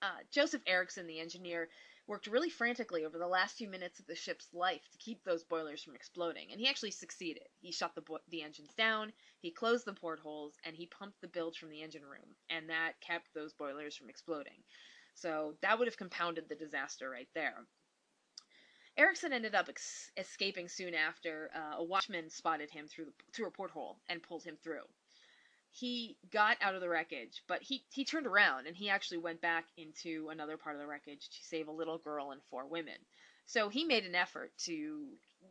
[0.02, 1.68] Uh, Joseph Erickson, the engineer,
[2.06, 5.42] worked really frantically over the last few minutes of the ship's life to keep those
[5.42, 7.48] boilers from exploding, and he actually succeeded.
[7.60, 11.28] He shut the, bo- the engines down, he closed the portholes, and he pumped the
[11.28, 14.62] bilge from the engine room, and that kept those boilers from exploding.
[15.14, 17.66] So that would have compounded the disaster right there.
[18.96, 21.50] Erickson ended up ex- escaping soon after.
[21.54, 24.82] Uh, a watchman spotted him through the, through a porthole and pulled him through
[25.78, 29.40] he got out of the wreckage, but he he turned around and he actually went
[29.42, 32.96] back into another part of the wreckage to save a little girl and four women.
[33.44, 34.72] So he made an effort to,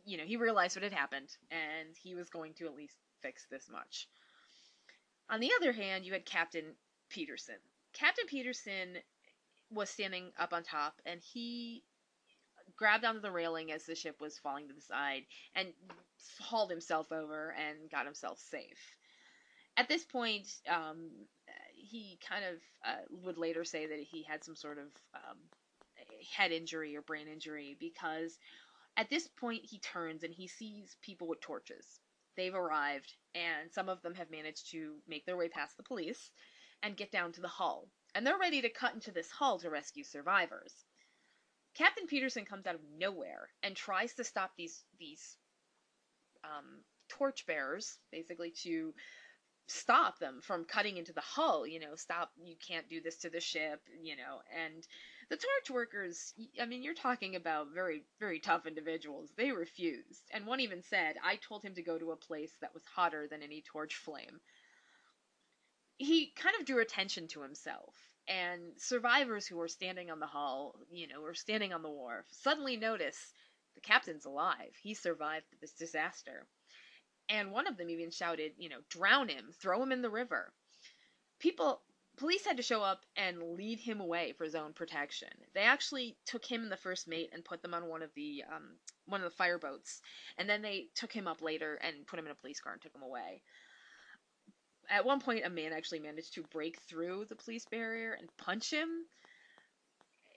[0.04, 3.46] you know, he realized what had happened and he was going to at least fix
[3.50, 4.08] this much.
[5.30, 6.74] On the other hand, you had Captain
[7.08, 7.56] Pedersen.
[7.92, 8.98] Captain Pedersen
[9.70, 11.84] was standing up on top and he
[12.76, 15.22] grabbed onto the railing as the ship was falling to the side
[15.54, 15.68] and
[16.40, 18.96] hauled himself over and got himself safe
[19.76, 21.10] at this point, um,
[21.74, 22.54] he kind of
[22.84, 25.36] uh, would later say that he had some sort of um,
[26.34, 28.38] head injury or brain injury because
[28.96, 32.00] at this point he turns and he sees people with torches.
[32.36, 36.30] They've arrived, and some of them have managed to make their way past the police
[36.82, 37.88] and get down to the hull.
[38.14, 40.84] And they're ready to cut into this hull to rescue survivors.
[41.76, 45.36] Captain Pedersen comes out of nowhere and tries to stop these these
[46.44, 48.94] um, torch bearers, basically to
[49.68, 53.30] stop them from cutting into the hull you know stop you can't do this to
[53.30, 54.86] the ship you know and
[55.28, 59.32] the torch workers i mean you're talking about very very tough individuals.
[59.36, 60.22] They refused.
[60.32, 63.26] And one even said i told him to go to a place that was hotter
[63.28, 64.40] than any torch flame.
[65.98, 67.94] He kind of drew attention to himself
[68.28, 72.26] and survivors who were standing on the hull you know or standing on the wharf
[72.30, 73.32] suddenly notice
[73.74, 76.46] the captain's alive he survived this disaster
[77.28, 80.52] and one of them even shouted, you know, drown him, throw him in the river.
[81.38, 81.82] People,
[82.16, 85.28] police had to show up and lead him away for his own protection.
[85.54, 88.44] They actually took him and the first mate and put them on one of the
[88.50, 90.00] um, one of the fireboats,
[90.38, 92.82] and then they took him up later and put him in a police car and
[92.82, 93.42] took him away.
[94.90, 98.70] At one point, a man actually managed to break through the police barrier and punch
[98.72, 98.88] him,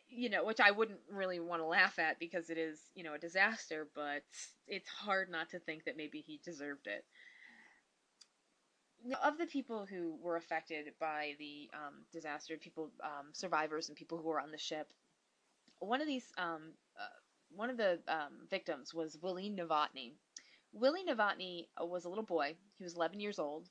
[0.09, 3.13] you know, which I wouldn't really want to laugh at because it is, you know,
[3.13, 4.23] a disaster, but
[4.67, 7.05] it's hard not to think that maybe he deserved it.
[9.23, 14.17] Of the people who were affected by the um, disaster, people, um, survivors, and people
[14.17, 14.91] who were on the ship,
[15.79, 17.07] one of these, um, uh,
[17.55, 20.13] one of the um, victims was Willie Novotny.
[20.73, 22.55] Willie Novotny was a little boy.
[22.77, 23.69] He was 11 years old.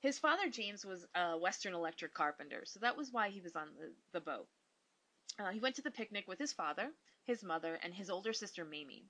[0.00, 3.68] His father, James, was a Western Electric carpenter, so that was why he was on
[3.78, 4.46] the, the boat.
[5.38, 6.90] Uh, he went to the picnic with his father,
[7.24, 9.06] his mother, and his older sister Mamie.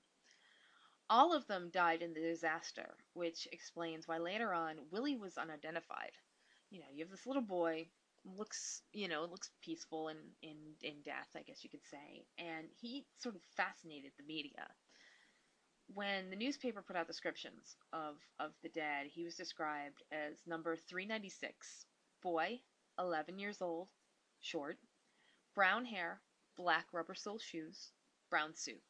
[1.09, 6.11] All of them died in the disaster, which explains why later on Willie was unidentified.
[6.69, 7.87] You know, you have this little boy,
[8.25, 12.67] looks, you know, looks peaceful in, in, in death, I guess you could say, and
[12.79, 14.67] he sort of fascinated the media.
[15.93, 20.75] When the newspaper put out descriptions of, of the dead, he was described as number
[20.75, 21.85] 396,
[22.21, 22.61] boy,
[22.99, 23.87] 11 years old,
[24.39, 24.77] short,
[25.55, 26.21] brown hair,
[26.55, 27.91] black rubber sole shoes,
[28.29, 28.81] brown suit.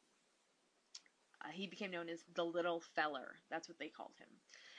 [1.42, 3.36] Uh, he became known as the Little Feller.
[3.50, 4.28] That's what they called him.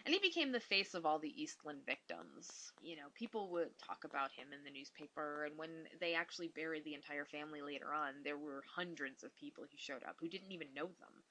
[0.05, 2.71] And he became the face of all the Eastland victims.
[2.81, 6.83] You know, people would talk about him in the newspaper, and when they actually buried
[6.85, 10.51] the entire family later on, there were hundreds of people who showed up who didn't
[10.51, 11.23] even know them.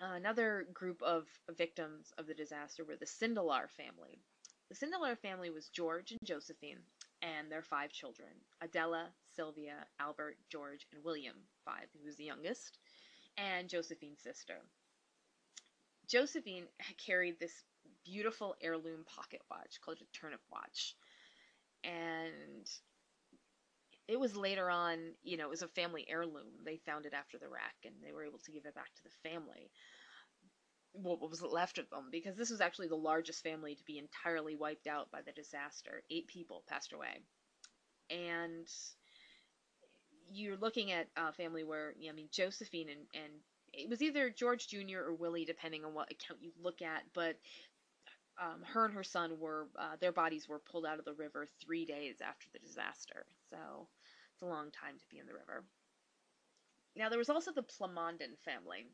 [0.00, 1.26] Uh, another group of
[1.58, 4.18] victims of the disaster were the Sindelar family.
[4.70, 6.78] The Sindelar family was George and Josephine
[7.22, 8.30] and their five children
[8.62, 11.36] Adela, Sylvia, Albert, George, and William,
[11.66, 12.78] five, who was the youngest,
[13.36, 14.56] and Josephine's sister.
[16.08, 16.66] Josephine
[17.04, 17.64] carried this
[18.04, 20.96] beautiful heirloom pocket watch called a turnip watch.
[21.84, 22.66] And
[24.10, 26.50] it was later on, you know, it was a family heirloom.
[26.64, 29.04] They found it after the wreck and they were able to give it back to
[29.04, 29.70] the family.
[30.92, 34.56] What was left of them, because this was actually the largest family to be entirely
[34.56, 36.02] wiped out by the disaster.
[36.10, 37.22] Eight people passed away.
[38.10, 38.66] And
[40.32, 43.32] you're looking at a family where, I mean, Josephine and, and
[43.72, 44.98] it was either George Jr.
[45.06, 47.36] or Willie, depending on what account you look at, but
[48.42, 51.46] um, her and her son were, uh, their bodies were pulled out of the river
[51.64, 53.26] three days after the disaster.
[53.50, 53.86] So
[54.40, 55.64] it's a long time to be in the river.
[56.96, 58.86] Now, there was also the Plamondon family.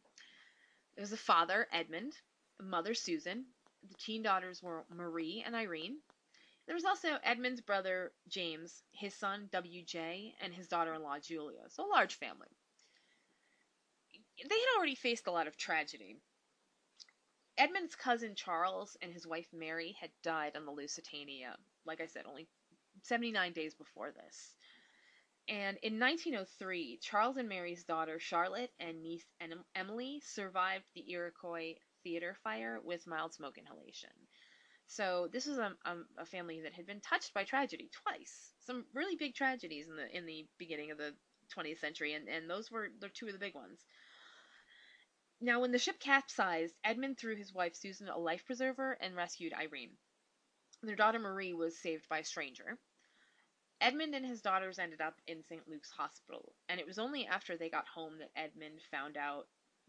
[0.97, 2.15] There was a father, Edmund,
[2.59, 3.45] a mother, Susan.
[3.89, 5.99] The teen daughters were Marie and Irene.
[6.67, 11.63] There was also Edmund's brother, James, his son, W.J., and his daughter in law, Julia.
[11.69, 12.49] So a large family
[14.45, 16.17] they had already faced a lot of tragedy.
[17.59, 22.25] Edmund's cousin Charles and his wife Mary had died on the Lusitania, like I said,
[22.27, 22.47] only
[23.03, 24.55] 79 days before this.
[25.49, 29.25] And in 1903, Charles and Mary's daughter Charlotte and niece
[29.75, 34.11] Emily survived the Iroquois theater fire with mild smoke inhalation.
[34.89, 38.53] So this was a, a, a, family that had been touched by tragedy twice.
[38.61, 41.15] Some really big tragedies in the in the beginning of the
[41.57, 43.85] 20th century, and, and those were the two of the big ones.
[45.41, 49.53] Now, when the ship capsized, Edmund threw his wife Susan a life preserver and rescued
[49.53, 49.97] Irene.
[50.83, 52.79] Their daughter Marie was saved by a stranger.
[53.81, 55.69] Edmund and his daughters ended up in St.
[55.69, 59.47] Luke's Hospital, and it was only after they got home that Edmund found out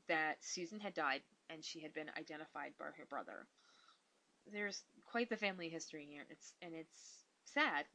[0.07, 3.47] that Susan had died and she had been identified by her brother.
[4.51, 6.25] There's quite the family history here.
[6.29, 7.85] It's and it's sad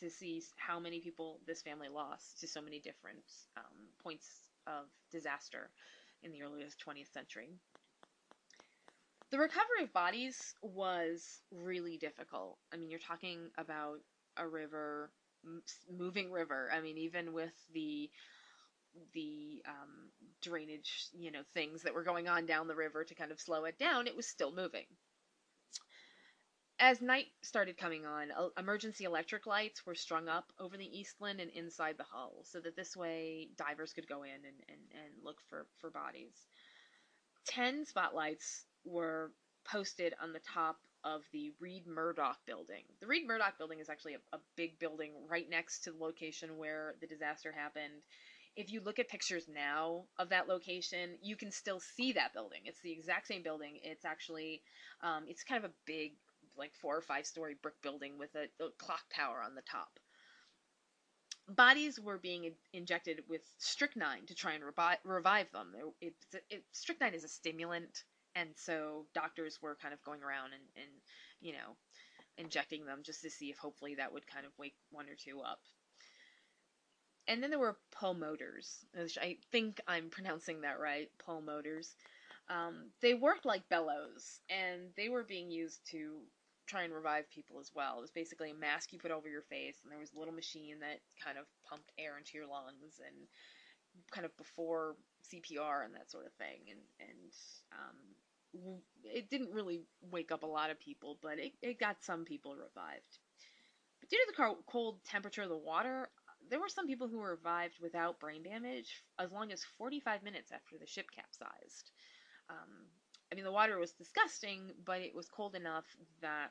[0.00, 3.24] to see how many people this family lost to so many different
[3.56, 4.26] um, points
[4.66, 5.70] of disaster
[6.22, 7.48] in the earliest 20th century.
[9.30, 12.58] The recovery of bodies was really difficult.
[12.72, 14.00] I mean, you're talking about
[14.36, 15.10] a river,
[15.90, 16.70] moving river.
[16.72, 18.10] I mean, even with the
[19.14, 20.10] the um,
[20.42, 23.64] drainage, you know, things that were going on down the river to kind of slow
[23.64, 24.86] it down, it was still moving
[26.80, 31.50] as night started coming on, emergency electric lights were strung up over the Eastland and
[31.50, 35.36] inside the hull, so that this way divers could go in and, and, and look
[35.48, 36.32] for, for bodies.
[37.46, 39.30] Ten spotlights were
[39.70, 42.84] posted on the top of the Reid Murdoch building.
[43.00, 46.56] The Reid Murdoch building is actually a, a big building right next to the location
[46.56, 48.02] where the disaster happened.
[48.56, 52.60] If you look at pictures now of that location, you can still see that building.
[52.64, 53.78] It's the exact same building.
[53.82, 54.62] It's actually,
[55.02, 56.12] um, it's kind of a big
[56.56, 59.98] like four or five story brick building with a, a clock tower on the top.
[61.48, 65.72] Bodies were being injected with strychnine to try and revi- revive them.
[66.00, 68.04] It, it, it, strychnine is a stimulant,
[68.40, 70.90] and so doctors were kind of going around and, and
[71.40, 71.76] you know
[72.38, 75.40] injecting them just to see if hopefully that would kind of wake one or two
[75.40, 75.60] up.
[77.28, 81.94] And then there were pulmotors, which I think I'm pronouncing that right, pulmotors.
[82.48, 86.18] Um, they worked like bellows, and they were being used to
[86.66, 87.98] try and revive people as well.
[87.98, 90.34] It was basically a mask you put over your face, and there was a little
[90.34, 93.28] machine that kind of pumped air into your lungs and
[94.10, 94.96] kind of before
[95.30, 96.66] CPR and that sort of thing.
[96.70, 97.32] And and
[97.72, 97.98] um,
[99.04, 99.80] it didn't really
[100.10, 103.18] wake up a lot of people, but it, it got some people revived.
[104.00, 106.08] But due to the cold temperature of the water,
[106.48, 110.50] there were some people who were revived without brain damage as long as 45 minutes
[110.52, 111.90] after the ship capsized.
[112.48, 112.86] Um,
[113.30, 115.84] I mean, the water was disgusting, but it was cold enough
[116.20, 116.50] that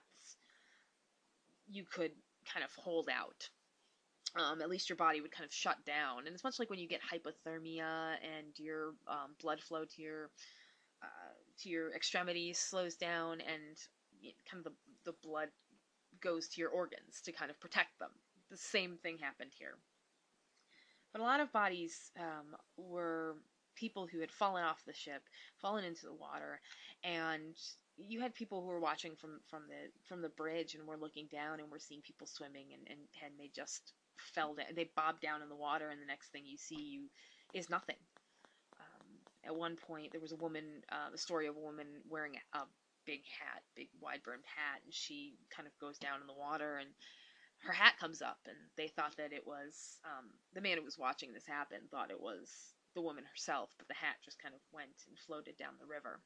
[1.69, 2.11] you could
[2.51, 3.49] kind of hold out.
[4.35, 6.19] Um, at least your body would kind of shut down.
[6.25, 10.29] And it's much like when you get hypothermia and your um, blood flow to your
[11.59, 13.77] to your extremities slows down, and
[14.49, 15.49] kind of the the blood
[16.21, 18.11] goes to your organs to kind of protect them.
[18.49, 19.77] The same thing happened here.
[21.11, 23.35] But a lot of bodies um, were
[23.75, 25.23] people who had fallen off the ship,
[25.61, 26.59] fallen into the water,
[27.03, 27.55] and
[27.97, 31.27] you had people who were watching from from the from the bridge and were looking
[31.31, 35.21] down and were seeing people swimming and and, and they just fell down they bobbed
[35.21, 37.09] down in the water and the next thing you see you
[37.53, 37.95] is nothing
[39.45, 42.61] at one point, there was a woman, uh, a story of a woman wearing a
[43.05, 46.77] big hat, big wide brimmed hat, and she kind of goes down in the water
[46.77, 46.89] and
[47.63, 50.97] her hat comes up, and they thought that it was um, the man who was
[50.97, 52.49] watching this happen thought it was
[52.95, 56.21] the woman herself, but the hat just kind of went and floated down the river.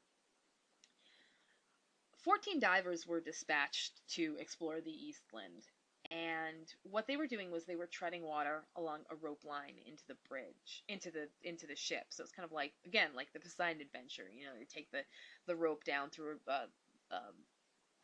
[2.22, 5.64] 14 divers were dispatched to explore the Eastland,
[6.10, 10.02] and what they were doing was they were treading water along a rope line into
[10.08, 12.04] the bridge, into the into the ship.
[12.10, 14.24] So it's kind of like again like the Poseidon Adventure.
[14.32, 15.02] You know, they take the
[15.46, 16.66] the rope down through a, a,
[17.10, 17.20] a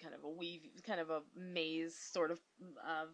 [0.02, 2.40] kind of a weave, kind of a maze sort of
[2.86, 3.08] of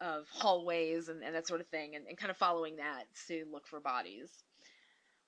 [0.00, 3.44] of hallways and, and that sort of thing, and, and kind of following that to
[3.50, 4.30] look for bodies.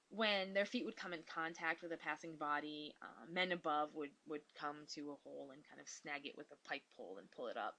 [0.09, 4.11] When their feet would come in contact with a passing body, uh, men above would,
[4.29, 7.31] would come to a hole and kind of snag it with a pike pole and
[7.31, 7.75] pull it up.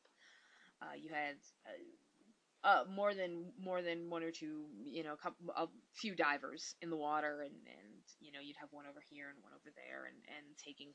[0.81, 5.17] Uh, you had uh, uh, more than more than one or two, you know, a,
[5.17, 9.01] couple, a few divers in the water, and and you know you'd have one over
[9.09, 10.89] here and one over there, and and taking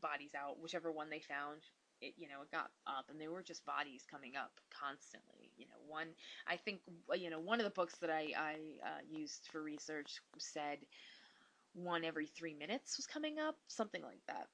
[0.00, 1.62] bodies out, whichever one they found.
[2.00, 5.50] It, you know, it got up, and there were just bodies coming up constantly.
[5.56, 6.06] You know, one,
[6.46, 6.78] I think,
[7.16, 8.54] you know, one of the books that I, I
[8.86, 10.78] uh, used for research said
[11.74, 14.46] one every three minutes was coming up, something like that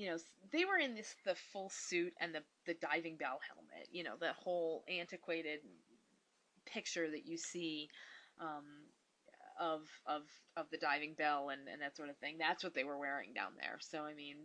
[0.00, 0.16] you know
[0.52, 4.14] they were in this the full suit and the the diving bell helmet you know
[4.18, 5.60] the whole antiquated
[6.66, 7.88] picture that you see
[8.40, 8.64] um,
[9.60, 10.22] of of
[10.56, 12.36] of the diving bell and and that sort of thing.
[12.38, 13.76] That's what they were wearing down there.
[13.80, 14.36] So i mean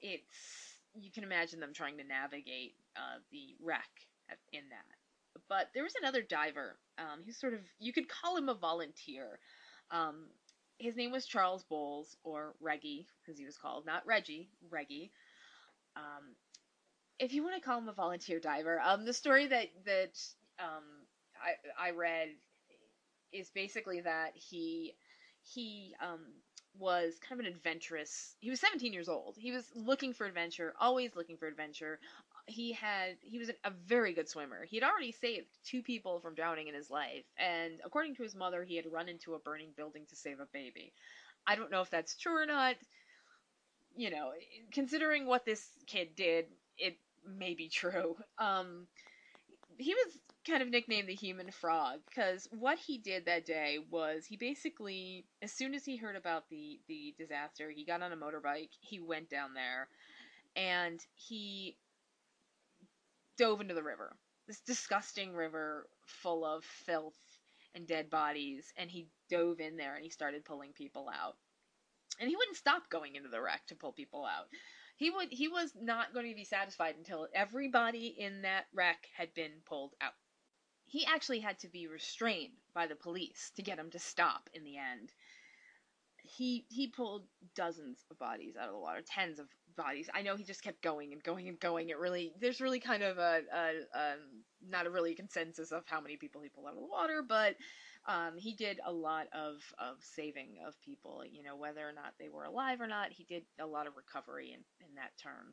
[0.00, 3.90] it's you can imagine them trying to navigate uh, the wreck
[4.52, 5.42] in that.
[5.48, 9.38] But there was another diver um, sort of you could call him a volunteer
[9.90, 10.26] um,
[10.84, 15.10] his name was Charles Bowles, or Reggie, as he was called, not Reggie, Reggie.
[15.96, 16.34] Um,
[17.18, 20.20] if you want to call him a volunteer diver, um, the story that that
[20.58, 20.84] um,
[21.42, 22.28] I I read
[23.32, 24.94] is basically that he
[25.42, 26.20] he um,
[26.78, 28.34] was kind of an adventurous.
[28.40, 29.36] He was 17 years old.
[29.38, 31.98] He was looking for adventure, always looking for adventure,
[32.46, 34.64] he had he was a very good swimmer.
[34.64, 38.34] He had already saved two people from drowning in his life, and according to his
[38.34, 40.92] mother, he had run into a burning building to save a baby.
[41.46, 42.76] I don't know if that's true or not.
[43.96, 44.32] You know,
[44.72, 48.16] considering what this kid did, it may be true.
[48.38, 48.86] Um,
[49.78, 54.26] he was kind of nicknamed the human frog because what he did that day was
[54.26, 58.16] he basically, as soon as he heard about the the disaster, he got on a
[58.16, 59.88] motorbike, he went down there,
[60.56, 61.76] and he
[63.36, 64.16] dove into the river.
[64.46, 67.38] This disgusting river full of filth
[67.74, 71.36] and dead bodies, and he dove in there and he started pulling people out.
[72.20, 74.46] And he wouldn't stop going into the wreck to pull people out.
[74.96, 79.34] He would he was not going to be satisfied until everybody in that wreck had
[79.34, 80.14] been pulled out.
[80.86, 84.62] He actually had to be restrained by the police to get him to stop in
[84.62, 85.12] the end.
[86.22, 87.26] He he pulled
[87.56, 90.08] dozens of bodies out of the water, tens of bodies.
[90.14, 91.88] I know he just kept going and going and going.
[91.90, 94.14] It really there's really kind of a, a, a
[94.68, 97.56] not a really consensus of how many people he pulled out of the water, but
[98.06, 101.22] um, he did a lot of of saving of people.
[101.30, 103.96] You know whether or not they were alive or not, he did a lot of
[103.96, 105.52] recovery in in that term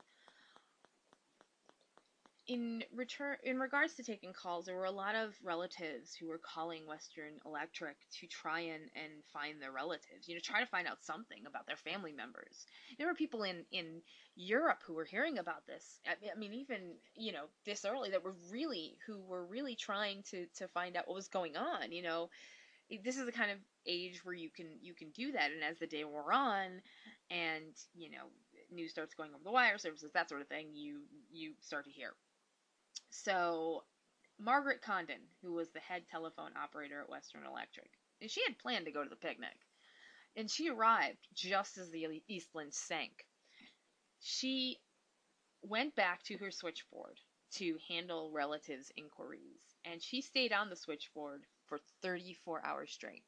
[2.52, 6.38] in return in regards to taking calls there were a lot of relatives who were
[6.40, 10.86] calling western electric to try and, and find their relatives you know try to find
[10.86, 12.66] out something about their family members.
[12.98, 14.02] There were people in in
[14.36, 16.02] europe who were hearing about this.
[16.06, 20.46] I mean even you know this early that were really who were really trying to
[20.58, 22.30] to find out what was going on you know.
[23.06, 25.80] This is the kind of age where you can you can do that and as
[25.80, 26.82] the day wore on
[27.30, 28.28] and you know
[28.70, 31.00] news starts going over the wire services that sort of thing you
[31.32, 32.12] you start to hear
[33.10, 33.84] so,
[34.40, 38.86] Margaret Condon, who was the head telephone operator at Western Electric, and she had planned
[38.86, 39.58] to go to the picnic.
[40.36, 43.26] And she arrived just as the Eastland sank.
[44.20, 44.80] She
[45.62, 47.20] went back to her switchboard
[47.52, 53.24] to handle relatives' inquiries, and she stayed on the switchboard for 34 hours straight.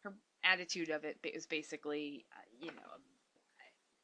[0.00, 3.00] Her attitude of it was basically, uh, you know,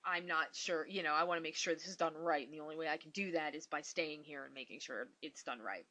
[0.07, 2.55] I'm not sure, you know, I want to make sure this is done right, and
[2.55, 5.43] the only way I can do that is by staying here and making sure it's
[5.43, 5.87] done right.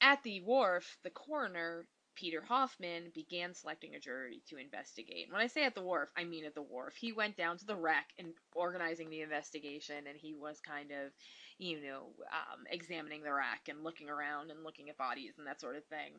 [0.00, 5.30] At the wharf, the coroner, Peter Hoffman, began selecting a jury to investigate.
[5.30, 6.94] when I say at the wharf, I mean at the wharf.
[6.96, 11.12] He went down to the wreck and organizing the investigation, and he was kind of,
[11.58, 15.60] you know, um, examining the wreck and looking around and looking at bodies and that
[15.60, 16.14] sort of thing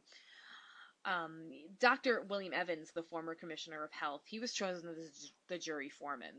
[1.05, 1.49] um,
[1.79, 2.23] Dr.
[2.29, 6.33] William Evans, the former commissioner of health, he was chosen as the jury foreman.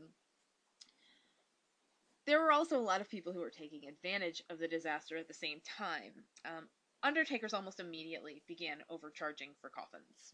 [2.25, 5.27] There were also a lot of people who were taking advantage of the disaster at
[5.27, 6.11] the same time.
[6.43, 6.67] Um,
[7.03, 10.33] undertakers almost immediately began overcharging for coffins.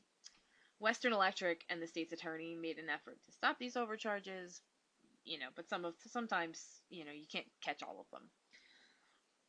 [0.79, 4.61] Western Electric and the state's attorney made an effort to stop these overcharges,
[5.25, 8.29] you know, but some of sometimes, you know, you can't catch all of them.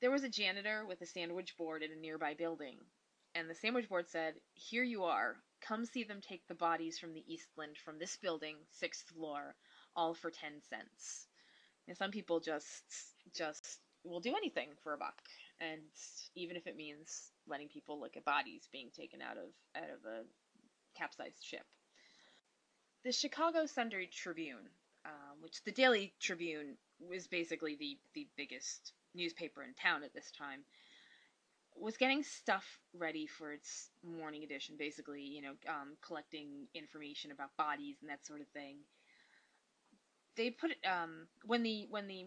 [0.00, 2.78] There was a janitor with a sandwich board in a nearby building,
[3.34, 5.42] and the sandwich board said, "Here you are.
[5.60, 9.56] Come see them take the bodies from the Eastland from this building, 6th floor,
[9.96, 11.28] all for 10 cents."
[11.88, 12.84] And some people just
[13.34, 15.22] just will do anything for a buck,
[15.60, 15.82] and
[16.34, 20.04] even if it means letting people look at bodies being taken out of out of
[20.04, 20.24] a
[20.94, 21.66] capsized ship.
[23.04, 24.68] The Chicago Sunday Tribune,
[25.04, 30.30] um, which the Daily Tribune was basically the the biggest newspaper in town at this
[30.30, 30.64] time,
[31.76, 34.76] was getting stuff ready for its morning edition.
[34.78, 38.78] Basically, you know, um, collecting information about bodies and that sort of thing.
[40.36, 42.26] They put it um, when the when the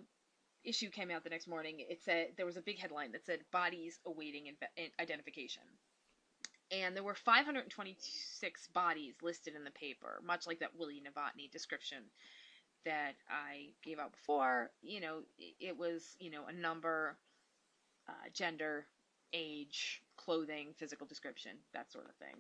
[0.64, 1.78] issue came out the next morning.
[1.80, 5.64] It said there was a big headline that said "Bodies awaiting inve- identification."
[6.72, 12.04] and there were 526 bodies listed in the paper, much like that Willie Novotny description
[12.86, 14.72] that I gave out before.
[14.82, 17.18] You know, it was, you know, a number,
[18.10, 18.88] uh, gender,
[19.34, 22.36] age, clothing, physical description, that sort of thing.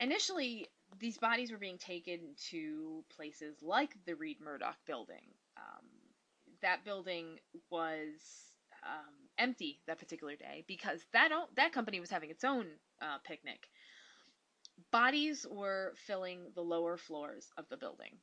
[0.00, 0.68] Initially,
[1.00, 2.20] these bodies were being taken
[2.50, 5.34] to places like the Reid Murdoch building.
[5.56, 5.86] Um,
[6.62, 7.38] that building
[7.70, 8.10] was
[8.84, 12.66] um, empty that particular day because that that company was having its own
[13.02, 13.68] uh, picnic.
[14.92, 18.16] Bodies were filling the lower floors of the building.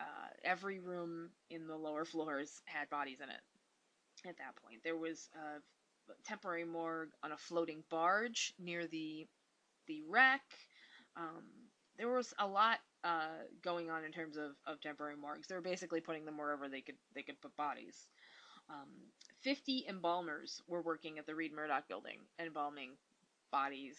[0.00, 3.40] Uh, every room in the lower floors had bodies in it.
[4.28, 5.60] At that point, there was a
[6.24, 9.26] temporary morgue on a floating barge near the
[9.86, 10.42] the wreck.
[11.16, 11.44] Um,
[11.98, 15.48] there was a lot uh, going on in terms of, of temporary morgues.
[15.48, 18.08] They were basically putting them wherever they could they could put bodies.
[18.68, 18.88] Um,
[19.42, 22.90] 50 embalmers were working at the Reid Murdoch building, embalming
[23.50, 23.96] bodies,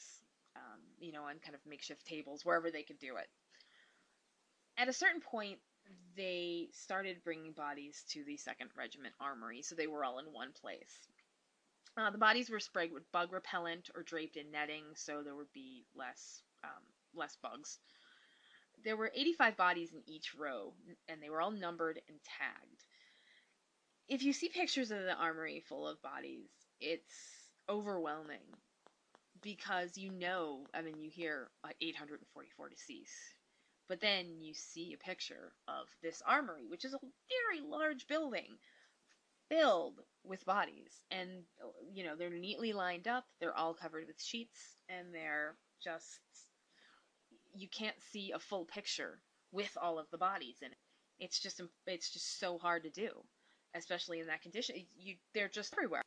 [0.55, 3.27] um, you know, on kind of makeshift tables, wherever they could do it.
[4.77, 5.59] At a certain point,
[6.15, 10.51] they started bringing bodies to the 2nd Regiment Armory, so they were all in one
[10.53, 11.07] place.
[11.97, 15.51] Uh, the bodies were sprayed with bug repellent or draped in netting, so there would
[15.53, 16.83] be less um,
[17.13, 17.79] less bugs.
[18.83, 20.73] There were 85 bodies in each row,
[21.09, 22.83] and they were all numbered and tagged
[24.11, 26.49] if you see pictures of the armory full of bodies,
[26.81, 27.13] it's
[27.69, 28.43] overwhelming
[29.41, 33.35] because you know, I mean, you hear uh, 844 deceased,
[33.87, 38.57] but then you see a picture of this armory, which is a very large building
[39.51, 41.29] filled with bodies, and
[41.93, 43.25] you know they're neatly lined up.
[43.39, 46.19] They're all covered with sheets, and they're just
[47.53, 49.19] you can't see a full picture
[49.51, 50.77] with all of the bodies in it.
[51.19, 53.11] It's just it's just so hard to do
[53.75, 54.75] especially in that condition.
[54.97, 56.01] You they're just everywhere.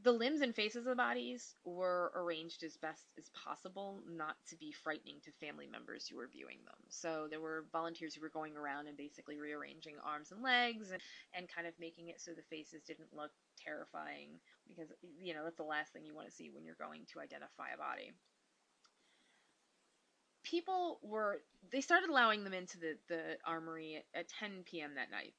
[0.00, 4.56] The limbs and faces of the bodies were arranged as best as possible, not to
[4.56, 6.78] be frightening to family members who were viewing them.
[6.88, 11.02] So there were volunteers who were going around and basically rearranging arms and legs and,
[11.34, 14.38] and kind of making it so the faces didn't look terrifying
[14.68, 14.88] because
[15.20, 17.70] you know that's the last thing you want to see when you're going to identify
[17.74, 18.12] a body
[20.44, 21.38] people were
[21.72, 25.34] they started allowing them into the, the armory at 10 p.m that night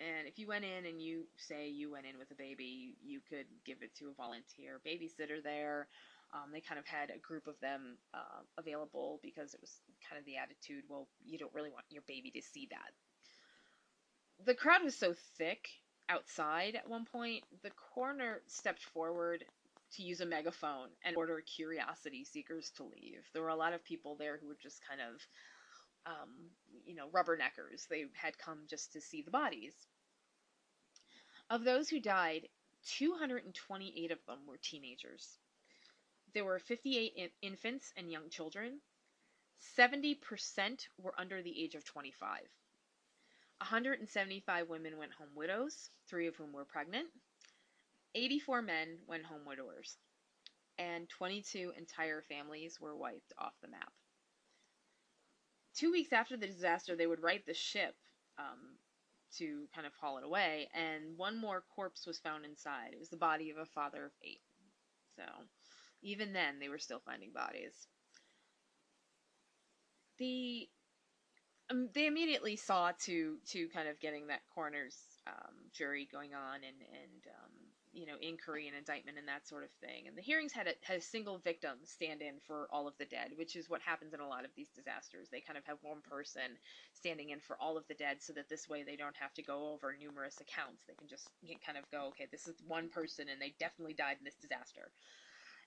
[0.00, 3.20] and if you went in and you say you went in with a baby, you
[3.28, 5.86] could give it to a volunteer babysitter there.
[6.32, 10.18] Um, they kind of had a group of them uh, available because it was kind
[10.18, 12.90] of the attitude, well, you don't really want your baby to see that.
[14.44, 15.68] The crowd was so thick
[16.08, 19.44] outside at one point, the coroner stepped forward
[19.92, 23.22] to use a megaphone and order curiosity seekers to leave.
[23.32, 25.20] There were a lot of people there who were just kind of
[26.06, 26.30] um,
[26.86, 27.88] you know, rubberneckers.
[27.88, 29.74] They had come just to see the bodies.
[31.50, 32.48] Of those who died,
[32.98, 35.38] 228 of them were teenagers.
[36.34, 38.80] There were 58 in- infants and young children.
[39.78, 42.40] 70% were under the age of 25.
[43.58, 47.08] 175 women went home widows, three of whom were pregnant.
[48.14, 49.96] 84 men went home widowers.
[50.78, 53.92] And 22 entire families were wiped off the map
[55.74, 57.94] two weeks after the disaster, they would right the ship
[58.38, 58.78] um,
[59.38, 62.92] to kind of haul it away, and one more corpse was found inside.
[62.92, 64.40] It was the body of a father of eight.
[65.16, 65.24] So
[66.02, 67.86] even then, they were still finding bodies.
[70.18, 70.68] The
[71.70, 74.96] um, they immediately saw to to kind of getting that coroner's
[75.26, 77.43] um, jury going on and and um,
[77.94, 80.06] you know inquiry and indictment and that sort of thing.
[80.06, 83.06] And the hearings had a, had a single victim stand in for all of the
[83.06, 85.28] dead, which is what happens in a lot of these disasters.
[85.30, 86.58] They kind of have one person
[86.92, 89.42] standing in for all of the dead, so that this way they don't have to
[89.42, 90.82] go over numerous accounts.
[90.86, 91.28] They can just
[91.64, 94.90] kind of go, okay, this is one person, and they definitely died in this disaster.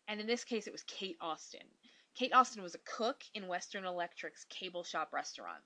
[0.08, 1.68] And in this case, it was Kate Austin.
[2.16, 5.64] Kate Austin was a cook in Western Electric's cable shop restaurant.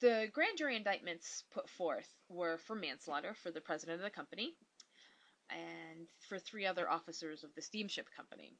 [0.00, 4.54] The grand jury indictments put forth were for manslaughter for the president of the company
[5.50, 8.56] and for three other officers of the steamship company.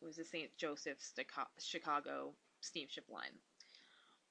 [0.00, 0.56] It was the St.
[0.56, 1.12] Joseph's
[1.58, 3.38] Chicago steamship line.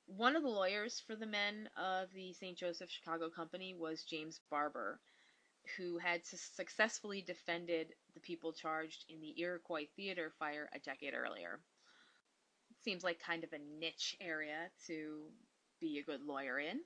[0.08, 2.58] One of the lawyers for the men of the St.
[2.58, 5.00] Joseph Chicago Company was James Barber,
[5.78, 11.60] who had successfully defended the people charged in the Iroquois Theater fire a decade earlier.
[12.84, 15.22] Seems like kind of a niche area to
[15.80, 16.80] be a good lawyer in.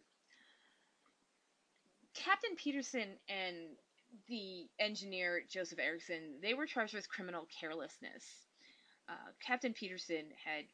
[2.14, 3.56] Captain Pedersen and
[4.28, 8.24] the engineer Joseph Erickson, they were charged with criminal carelessness.
[9.10, 10.66] Uh, Captain Pedersen had,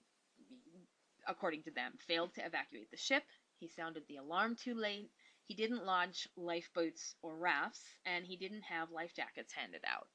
[1.27, 3.23] according to them, failed to evacuate the ship.
[3.59, 5.09] He sounded the alarm too late.
[5.47, 10.07] He didn't launch lifeboats or rafts, and he didn't have life jackets handed out.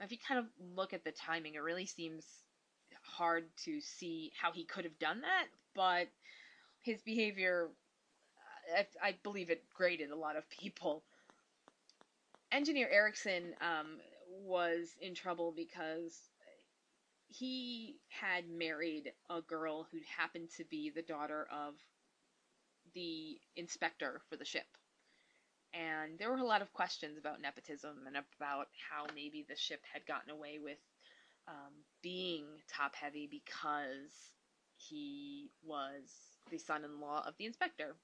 [0.00, 2.24] If you kind of look at the timing, it really seems
[3.02, 6.08] hard to see how he could have done that, but
[6.82, 7.68] his behavior,
[8.76, 11.02] I, I believe it grated a lot of people.
[12.54, 13.98] Engineer Erickson um,
[14.46, 16.16] was in trouble because
[17.26, 21.74] he had married a girl who happened to be the daughter of
[22.94, 24.66] the inspector for the ship.
[25.72, 29.80] And there were a lot of questions about nepotism and about how maybe the ship
[29.92, 30.78] had gotten away with
[31.48, 34.14] um, being top heavy because
[34.76, 36.04] he was
[36.52, 37.96] the son in law of the inspector.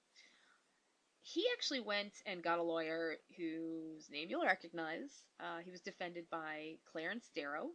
[1.33, 5.23] He actually went and got a lawyer whose name you'll recognize.
[5.39, 7.69] Uh, he was defended by Clarence Darrow.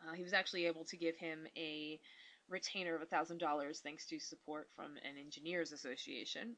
[0.00, 2.00] Uh, he was actually able to give him a
[2.48, 6.56] retainer of $1,000 thanks to support from an engineers association.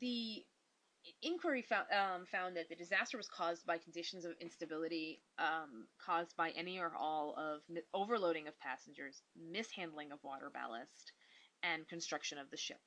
[0.00, 0.42] The
[1.20, 6.34] inquiry found, um, found that the disaster was caused by conditions of instability um, caused
[6.36, 7.60] by any or all of
[7.92, 11.12] overloading of passengers, mishandling of water ballast,
[11.62, 12.80] and construction of the ship.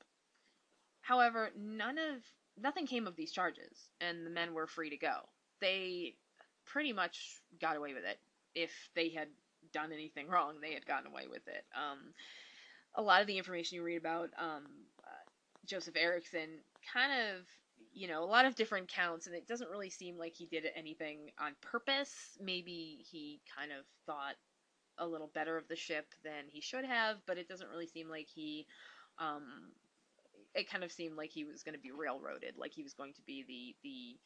[1.10, 2.22] However, none of
[2.56, 5.22] nothing came of these charges, and the men were free to go.
[5.60, 6.14] They
[6.66, 8.20] pretty much got away with it.
[8.54, 9.30] If they had
[9.74, 11.66] done anything wrong, they had gotten away with it.
[11.74, 12.14] Um,
[12.94, 14.66] a lot of the information you read about um,
[15.04, 15.26] uh,
[15.66, 16.60] Joseph Erickson
[16.94, 17.46] kind of
[17.92, 20.66] you know, a lot of different counts, and it doesn't really seem like he did
[20.76, 22.38] anything on purpose.
[22.40, 24.36] Maybe he kind of thought
[25.00, 28.10] a little better of the ship than he should have, but it doesn't really seem
[28.10, 28.68] like he.
[29.18, 29.72] Um,
[30.56, 33.14] it kind of seemed like he was going to be railroaded, like he was going
[33.14, 34.18] to be the the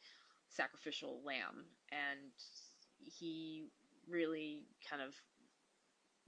[0.48, 2.32] sacrificial lamb, and
[2.98, 3.64] he
[4.08, 5.14] really kind of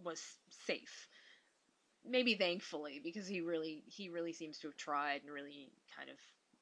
[0.03, 0.21] was
[0.67, 1.09] safe.
[2.09, 6.17] Maybe thankfully because he really he really seems to have tried and really kind of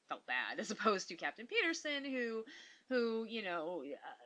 [0.09, 2.43] felt bad as opposed to Captain Pedersen who
[2.89, 4.25] who you know uh,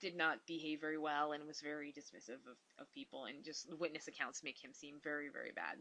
[0.00, 3.26] did not behave very well and was very dismissive of, of people.
[3.26, 5.76] And just witness accounts make him seem very very bad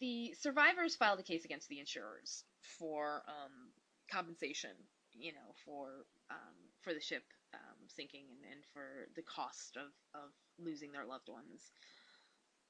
[0.00, 2.44] the survivors filed a case against the insurers
[2.78, 3.70] for um,
[4.10, 4.70] compensation
[5.12, 7.22] you know for um, for the ship
[7.54, 11.70] um, sinking and, and for the cost of, of losing their loved ones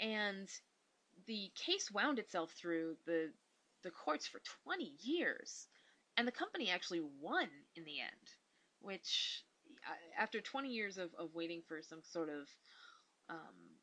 [0.01, 0.49] and
[1.27, 3.31] the case wound itself through the
[3.85, 5.69] the courts for 20 years.
[6.17, 8.27] And the company actually won in the end,
[8.81, 9.45] which,
[10.19, 12.49] after 20 years of, of waiting for some sort of
[13.29, 13.74] um,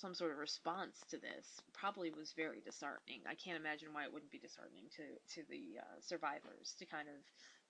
[0.00, 3.20] some sort of response to this, probably was very disheartening.
[3.26, 7.08] I can't imagine why it wouldn't be disheartening to to the uh, survivors to kind
[7.08, 7.14] of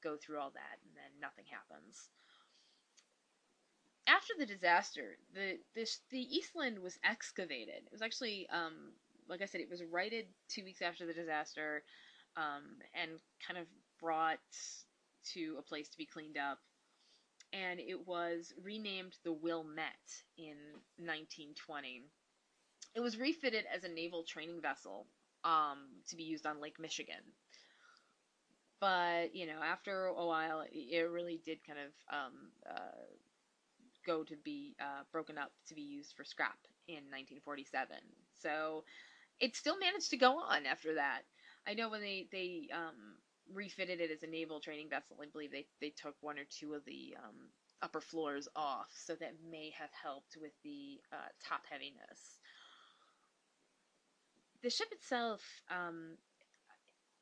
[0.02, 2.08] go through all that and then nothing happens.
[4.06, 7.82] After the disaster, the this the Eastland was excavated.
[7.86, 8.92] It was actually um,
[9.28, 11.82] like I said, it was righted two weeks after the disaster,
[12.36, 13.12] um, and
[13.46, 13.66] kind of
[14.00, 14.38] brought
[15.32, 16.58] to a place to be cleaned up.
[17.54, 20.56] And it was renamed the Wilmette in
[20.98, 22.02] 1920.
[22.94, 25.06] It was refitted as a naval training vessel
[25.44, 27.22] um, to be used on Lake Michigan.
[28.80, 32.34] But, you know, after a while, it really did kind of um,
[32.68, 33.04] uh,
[34.06, 37.96] go to be uh, broken up to be used for scrap in 1947.
[38.34, 38.84] So
[39.40, 41.22] it still managed to go on after that.
[41.66, 43.16] I know when they they um,
[43.52, 46.74] refitted it as a naval training vessel, I believe they they took one or two
[46.74, 47.48] of the um,
[47.82, 52.38] upper floors off, so that may have helped with the uh, top heaviness.
[54.62, 56.16] The ship itself, um,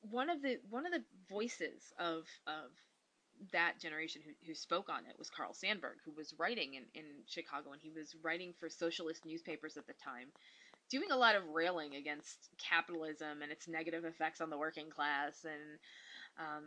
[0.03, 2.71] one of the one of the voices of of
[3.53, 7.05] that generation who, who spoke on it was Carl Sandburg, who was writing in, in
[7.27, 10.29] Chicago, and he was writing for socialist newspapers at the time,
[10.89, 15.45] doing a lot of railing against capitalism and its negative effects on the working class
[15.45, 15.79] and
[16.39, 16.65] um,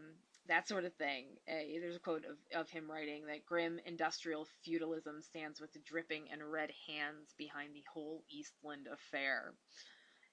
[0.48, 1.26] that sort of thing.
[1.48, 6.26] Uh, there's a quote of, of him writing that grim industrial feudalism stands with dripping
[6.32, 9.54] and red hands behind the whole Eastland affair.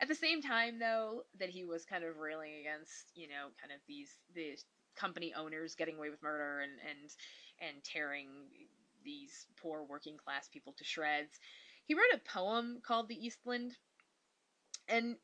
[0.01, 3.72] At the same time, though, that he was kind of railing against, you know, kind
[3.72, 4.57] of these the
[4.97, 7.11] company owners getting away with murder and and
[7.61, 8.28] and tearing
[9.05, 11.39] these poor working class people to shreds.
[11.85, 13.76] He wrote a poem called "The Eastland,"
[14.89, 15.16] and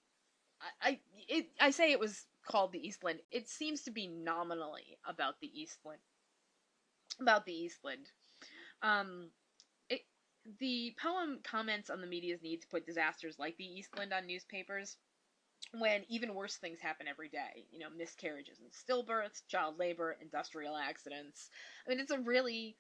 [0.81, 5.41] I it, I say it was called "The Eastland." It seems to be nominally about
[5.41, 6.01] the Eastland,
[7.21, 8.11] about the Eastland.
[8.83, 9.31] Um,
[9.89, 10.03] it,
[10.59, 14.97] the poem comments on the media's need to put disasters like the Eastland on newspapers
[15.73, 17.67] when even worse things happen every day.
[17.71, 21.51] You know, miscarriages and stillbirths, child labor, industrial accidents.
[21.87, 22.77] I mean, it's a really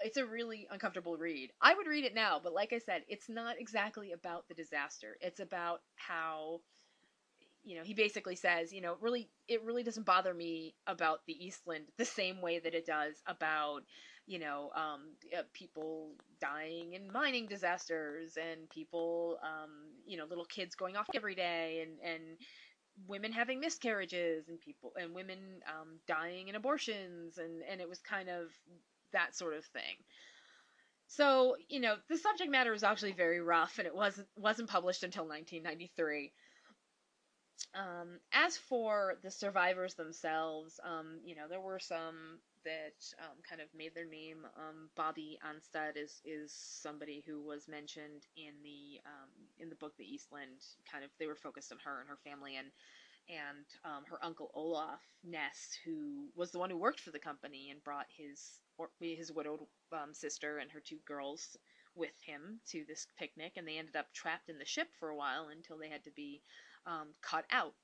[0.00, 1.50] it's a really uncomfortable read.
[1.60, 5.16] I would read it now, but like I said, it's not exactly about the disaster.
[5.20, 6.60] It's about how
[7.64, 11.44] you know, he basically says, you know, really it really doesn't bother me about the
[11.44, 13.82] Eastland the same way that it does about
[14.28, 19.70] you know, um, uh, people dying in mining disasters and people, um,
[20.06, 22.36] you know, little kids going off every day and, and
[23.06, 28.00] women having miscarriages and people and women um, dying in abortions and, and it was
[28.00, 28.50] kind of
[29.12, 29.96] that sort of thing.
[31.08, 35.02] So, you know, the subject matter was actually very rough and it wasn't wasn't published
[35.02, 36.32] until 1993.
[37.74, 43.60] Um, as for the survivors themselves, um, you know, there were some that um, kind
[43.60, 44.44] of made their name.
[44.56, 49.96] Um, Bobbie Aanstad is is somebody who was mentioned in the um, in the book
[49.96, 50.60] The Eastland.
[50.90, 52.68] Kind of they were focused on her and her family and
[53.28, 57.68] and um, her uncle Olaf Ness, who was the one who worked for the company
[57.70, 59.60] and brought his or, his widowed
[59.92, 61.56] um, sister and her two girls
[61.94, 65.16] with him to this picnic, and they ended up trapped in the ship for a
[65.16, 66.40] while until they had to be
[66.86, 67.74] um, cut out.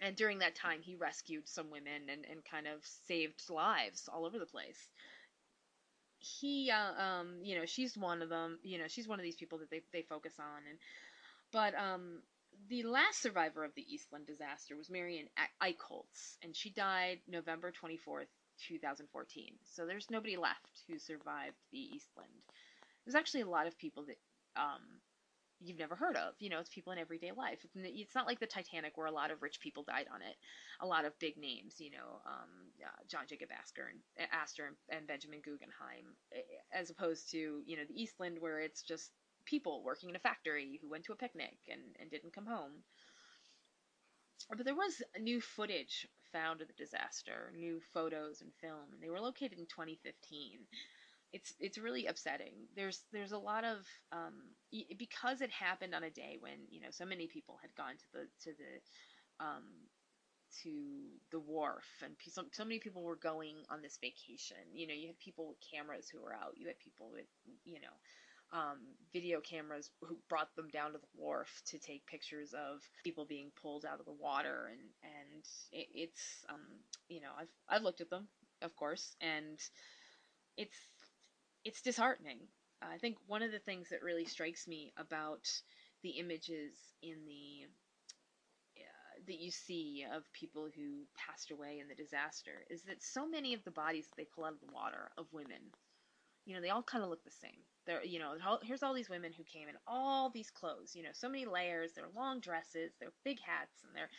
[0.00, 4.26] And during that time he rescued some women and, and kind of saved lives all
[4.26, 4.88] over the place.
[6.18, 9.34] He uh, um you know she's one of them you know she's one of these
[9.34, 10.62] people that they, they focus on.
[10.68, 10.78] And
[11.52, 12.22] but um
[12.68, 15.26] the last survivor of the eastland disaster was marion
[15.60, 18.26] eichholz and she died november 24th
[18.68, 22.30] 2014 so there's nobody left who survived the eastland
[23.04, 24.18] there's actually a lot of people that
[24.56, 24.82] um
[25.64, 26.34] you've never heard of.
[26.38, 27.64] You know, it's people in everyday life.
[27.74, 30.36] It's not like the Titanic where a lot of rich people died on it.
[30.80, 32.50] A lot of big names, you know, um,
[32.84, 36.16] uh, John Jacob Astor and Astor and Benjamin Guggenheim,
[36.72, 39.10] as opposed to you know the Eastland where it's just
[39.44, 42.72] people working in a factory who went to a picnic and, and didn't come home.
[44.48, 49.10] But there was new footage found of the disaster, new photos and film, and they
[49.10, 50.60] were located in 2015
[51.32, 52.54] it's it's really upsetting.
[52.76, 53.78] There's there's a lot of
[54.12, 54.34] um,
[54.98, 58.04] because it happened on a day when you know so many people had gone to
[58.12, 59.64] the to the um,
[60.62, 60.70] to
[61.30, 64.58] the wharf and so, so many people were going on this vacation.
[64.74, 66.52] You know, you had people with cameras who were out.
[66.56, 67.26] You had people with
[67.64, 67.96] you know
[68.52, 68.78] um,
[69.12, 73.50] video cameras who brought them down to the wharf to take pictures of people being
[73.60, 76.60] pulled out of the water and and it, it's um,
[77.08, 78.28] you know I've I've looked at them
[78.60, 79.58] of course and
[80.56, 80.76] it's
[81.64, 82.38] it's disheartening.
[82.82, 85.48] I think one of the things that really strikes me about
[86.02, 87.68] the images in the
[88.76, 93.26] uh, that you see of people who passed away in the disaster is that so
[93.26, 95.62] many of the bodies that they pull out of the water of women,
[96.44, 97.60] you know, they all kind of look the same.
[97.86, 101.10] They're, you know, here's all these women who came in all these clothes, you know,
[101.12, 101.92] so many layers.
[101.92, 104.10] They're long dresses, they're big hats, and they're,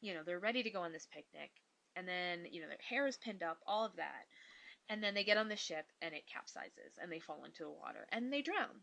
[0.00, 1.50] you know, they're ready to go on this picnic.
[1.94, 4.26] And then, you know, their hair is pinned up, all of that
[4.88, 7.70] and then they get on the ship and it capsizes and they fall into the
[7.70, 8.82] water and they drown.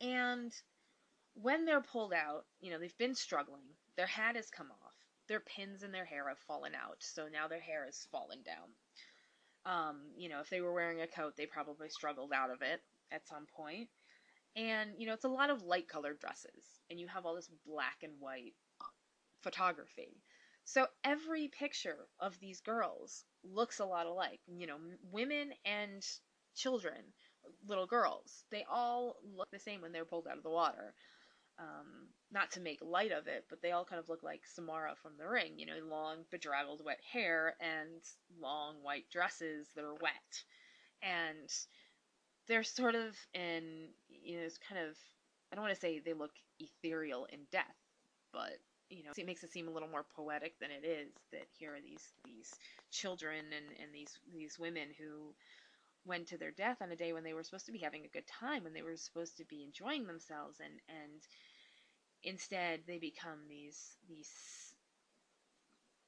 [0.00, 0.52] And
[1.34, 3.66] when they're pulled out, you know, they've been struggling.
[3.96, 4.94] Their hat has come off.
[5.28, 6.96] Their pins in their hair have fallen out.
[7.00, 8.68] So now their hair is fallen down.
[9.64, 12.80] Um, you know, if they were wearing a coat, they probably struggled out of it
[13.12, 13.88] at some point.
[14.56, 16.64] And, you know, it's a lot of light colored dresses.
[16.90, 18.54] And you have all this black and white
[19.42, 20.22] photography.
[20.64, 24.40] So every picture of these girls looks a lot alike.
[24.46, 24.76] You know,
[25.10, 26.04] women and
[26.54, 26.96] children,
[27.66, 30.94] little girls, they all look the same when they're pulled out of the water.
[31.62, 34.94] Um, not to make light of it, but they all kind of look like Samara
[35.02, 35.52] from The Ring.
[35.58, 38.02] You know, long, bedraggled, wet hair and
[38.40, 40.44] long white dresses that are wet.
[41.02, 41.48] And
[42.48, 44.96] they're sort of in, you know, it's kind of,
[45.52, 47.76] I don't want to say they look ethereal in death,
[48.32, 48.58] but
[48.92, 51.08] you know, it makes it seem a little more poetic than it is.
[51.32, 52.52] That here are these these
[52.90, 55.34] children and and these these women who
[56.04, 58.08] went to their death on a day when they were supposed to be having a
[58.08, 61.22] good time, when they were supposed to be enjoying themselves, and and
[62.24, 64.30] instead they become these these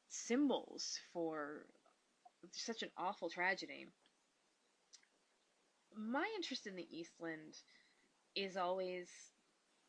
[0.09, 1.67] symbols for
[2.53, 3.87] such an awful tragedy.
[5.97, 7.55] My interest in the Eastland
[8.35, 9.09] is always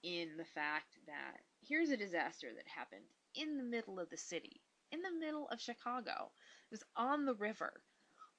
[0.03, 4.61] in the fact that here's a disaster that happened in the middle of the city,
[4.91, 6.31] in the middle of Chicago.
[6.69, 7.73] It was on the river.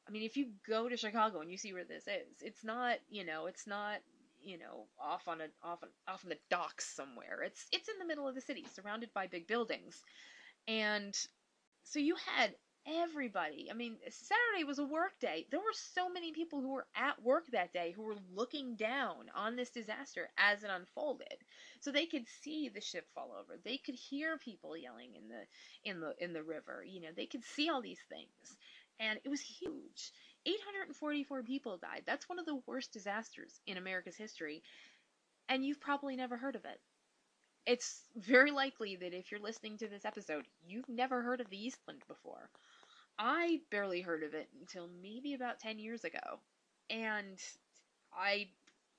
[0.09, 2.99] I mean, if you go to Chicago and you see where this is, it's not,
[3.09, 3.99] you know, it's not,
[4.47, 7.43] you know, off on a off on, off on the docks somewhere.
[7.45, 10.03] It's it's in the middle of the city, surrounded by big buildings.
[10.69, 11.15] And
[11.85, 12.55] so you had
[12.87, 13.69] everybody.
[13.71, 15.47] I mean, Saturday was a work day.
[15.51, 19.27] There were so many people who were at work that day who were looking down
[19.35, 21.37] on this disaster as it unfolded.
[21.81, 23.59] So they could see the ship fall over.
[23.65, 25.45] They could hear people yelling in the
[25.91, 26.85] in the in the river.
[26.87, 28.59] You know, they could see all these things.
[29.01, 30.13] And it was huge.
[30.47, 32.05] 844 people died.
[32.07, 34.63] That's one of the worst disasters in America's history.
[35.49, 36.81] And you've probably never heard of it
[37.67, 41.67] it's very likely that if you're listening to this episode, you've never heard of the
[41.67, 42.49] Eastland before.
[43.19, 46.41] I barely heard of it until maybe about 10 years ago.
[46.91, 47.39] And
[48.15, 48.49] I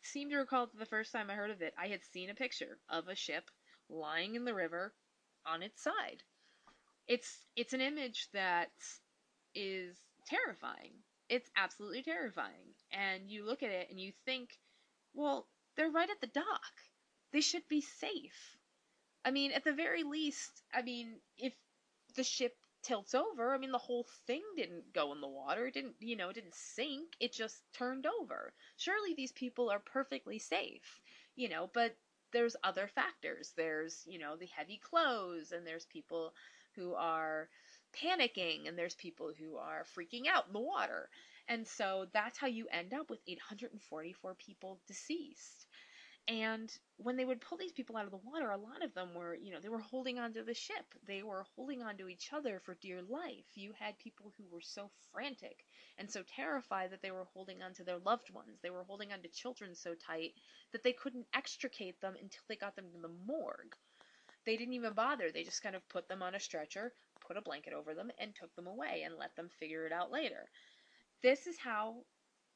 [0.01, 2.35] seem to recall that the first time I heard of it, I had seen a
[2.35, 3.49] picture of a ship
[3.89, 4.93] lying in the river
[5.45, 6.23] on its side.
[7.07, 8.71] It's it's an image that
[9.55, 10.93] is terrifying.
[11.29, 12.73] It's absolutely terrifying.
[12.91, 14.59] And you look at it and you think,
[15.13, 16.81] well, they're right at the dock.
[17.31, 18.57] They should be safe.
[19.25, 21.53] I mean, at the very least, I mean, if
[22.15, 25.67] the ship tilts over, I mean, the whole thing didn't go in the water.
[25.67, 27.15] It didn't, you know, it didn't sink.
[27.19, 28.53] It just turned over.
[28.77, 31.01] Surely these people are perfectly safe,
[31.35, 31.97] you know, but
[32.31, 33.53] there's other factors.
[33.55, 36.33] There's, you know, the heavy clothes, and there's people
[36.75, 37.49] who are
[37.93, 41.09] panicking, and there's people who are freaking out in the water.
[41.47, 45.67] And so that's how you end up with 844 people deceased.
[46.29, 49.15] And when they would pull these people out of the water, a lot of them
[49.15, 50.93] were, you know, they were holding onto the ship.
[51.05, 53.45] They were holding onto each other for dear life.
[53.55, 55.63] You had people who were so frantic
[55.97, 58.59] and so terrified that they were holding onto their loved ones.
[58.61, 60.33] They were holding onto children so tight
[60.73, 63.75] that they couldn't extricate them until they got them to the morgue.
[64.45, 65.31] They didn't even bother.
[65.31, 66.93] They just kind of put them on a stretcher,
[67.27, 70.11] put a blanket over them, and took them away and let them figure it out
[70.11, 70.49] later.
[71.21, 71.97] This is how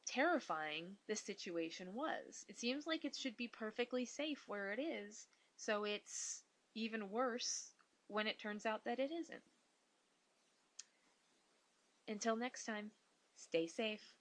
[0.05, 2.45] terrifying this situation was.
[2.49, 6.43] It seems like it should be perfectly safe where it is, so it's
[6.75, 7.71] even worse
[8.07, 9.43] when it turns out that it isn't.
[12.07, 12.91] Until next time,
[13.35, 14.20] stay safe.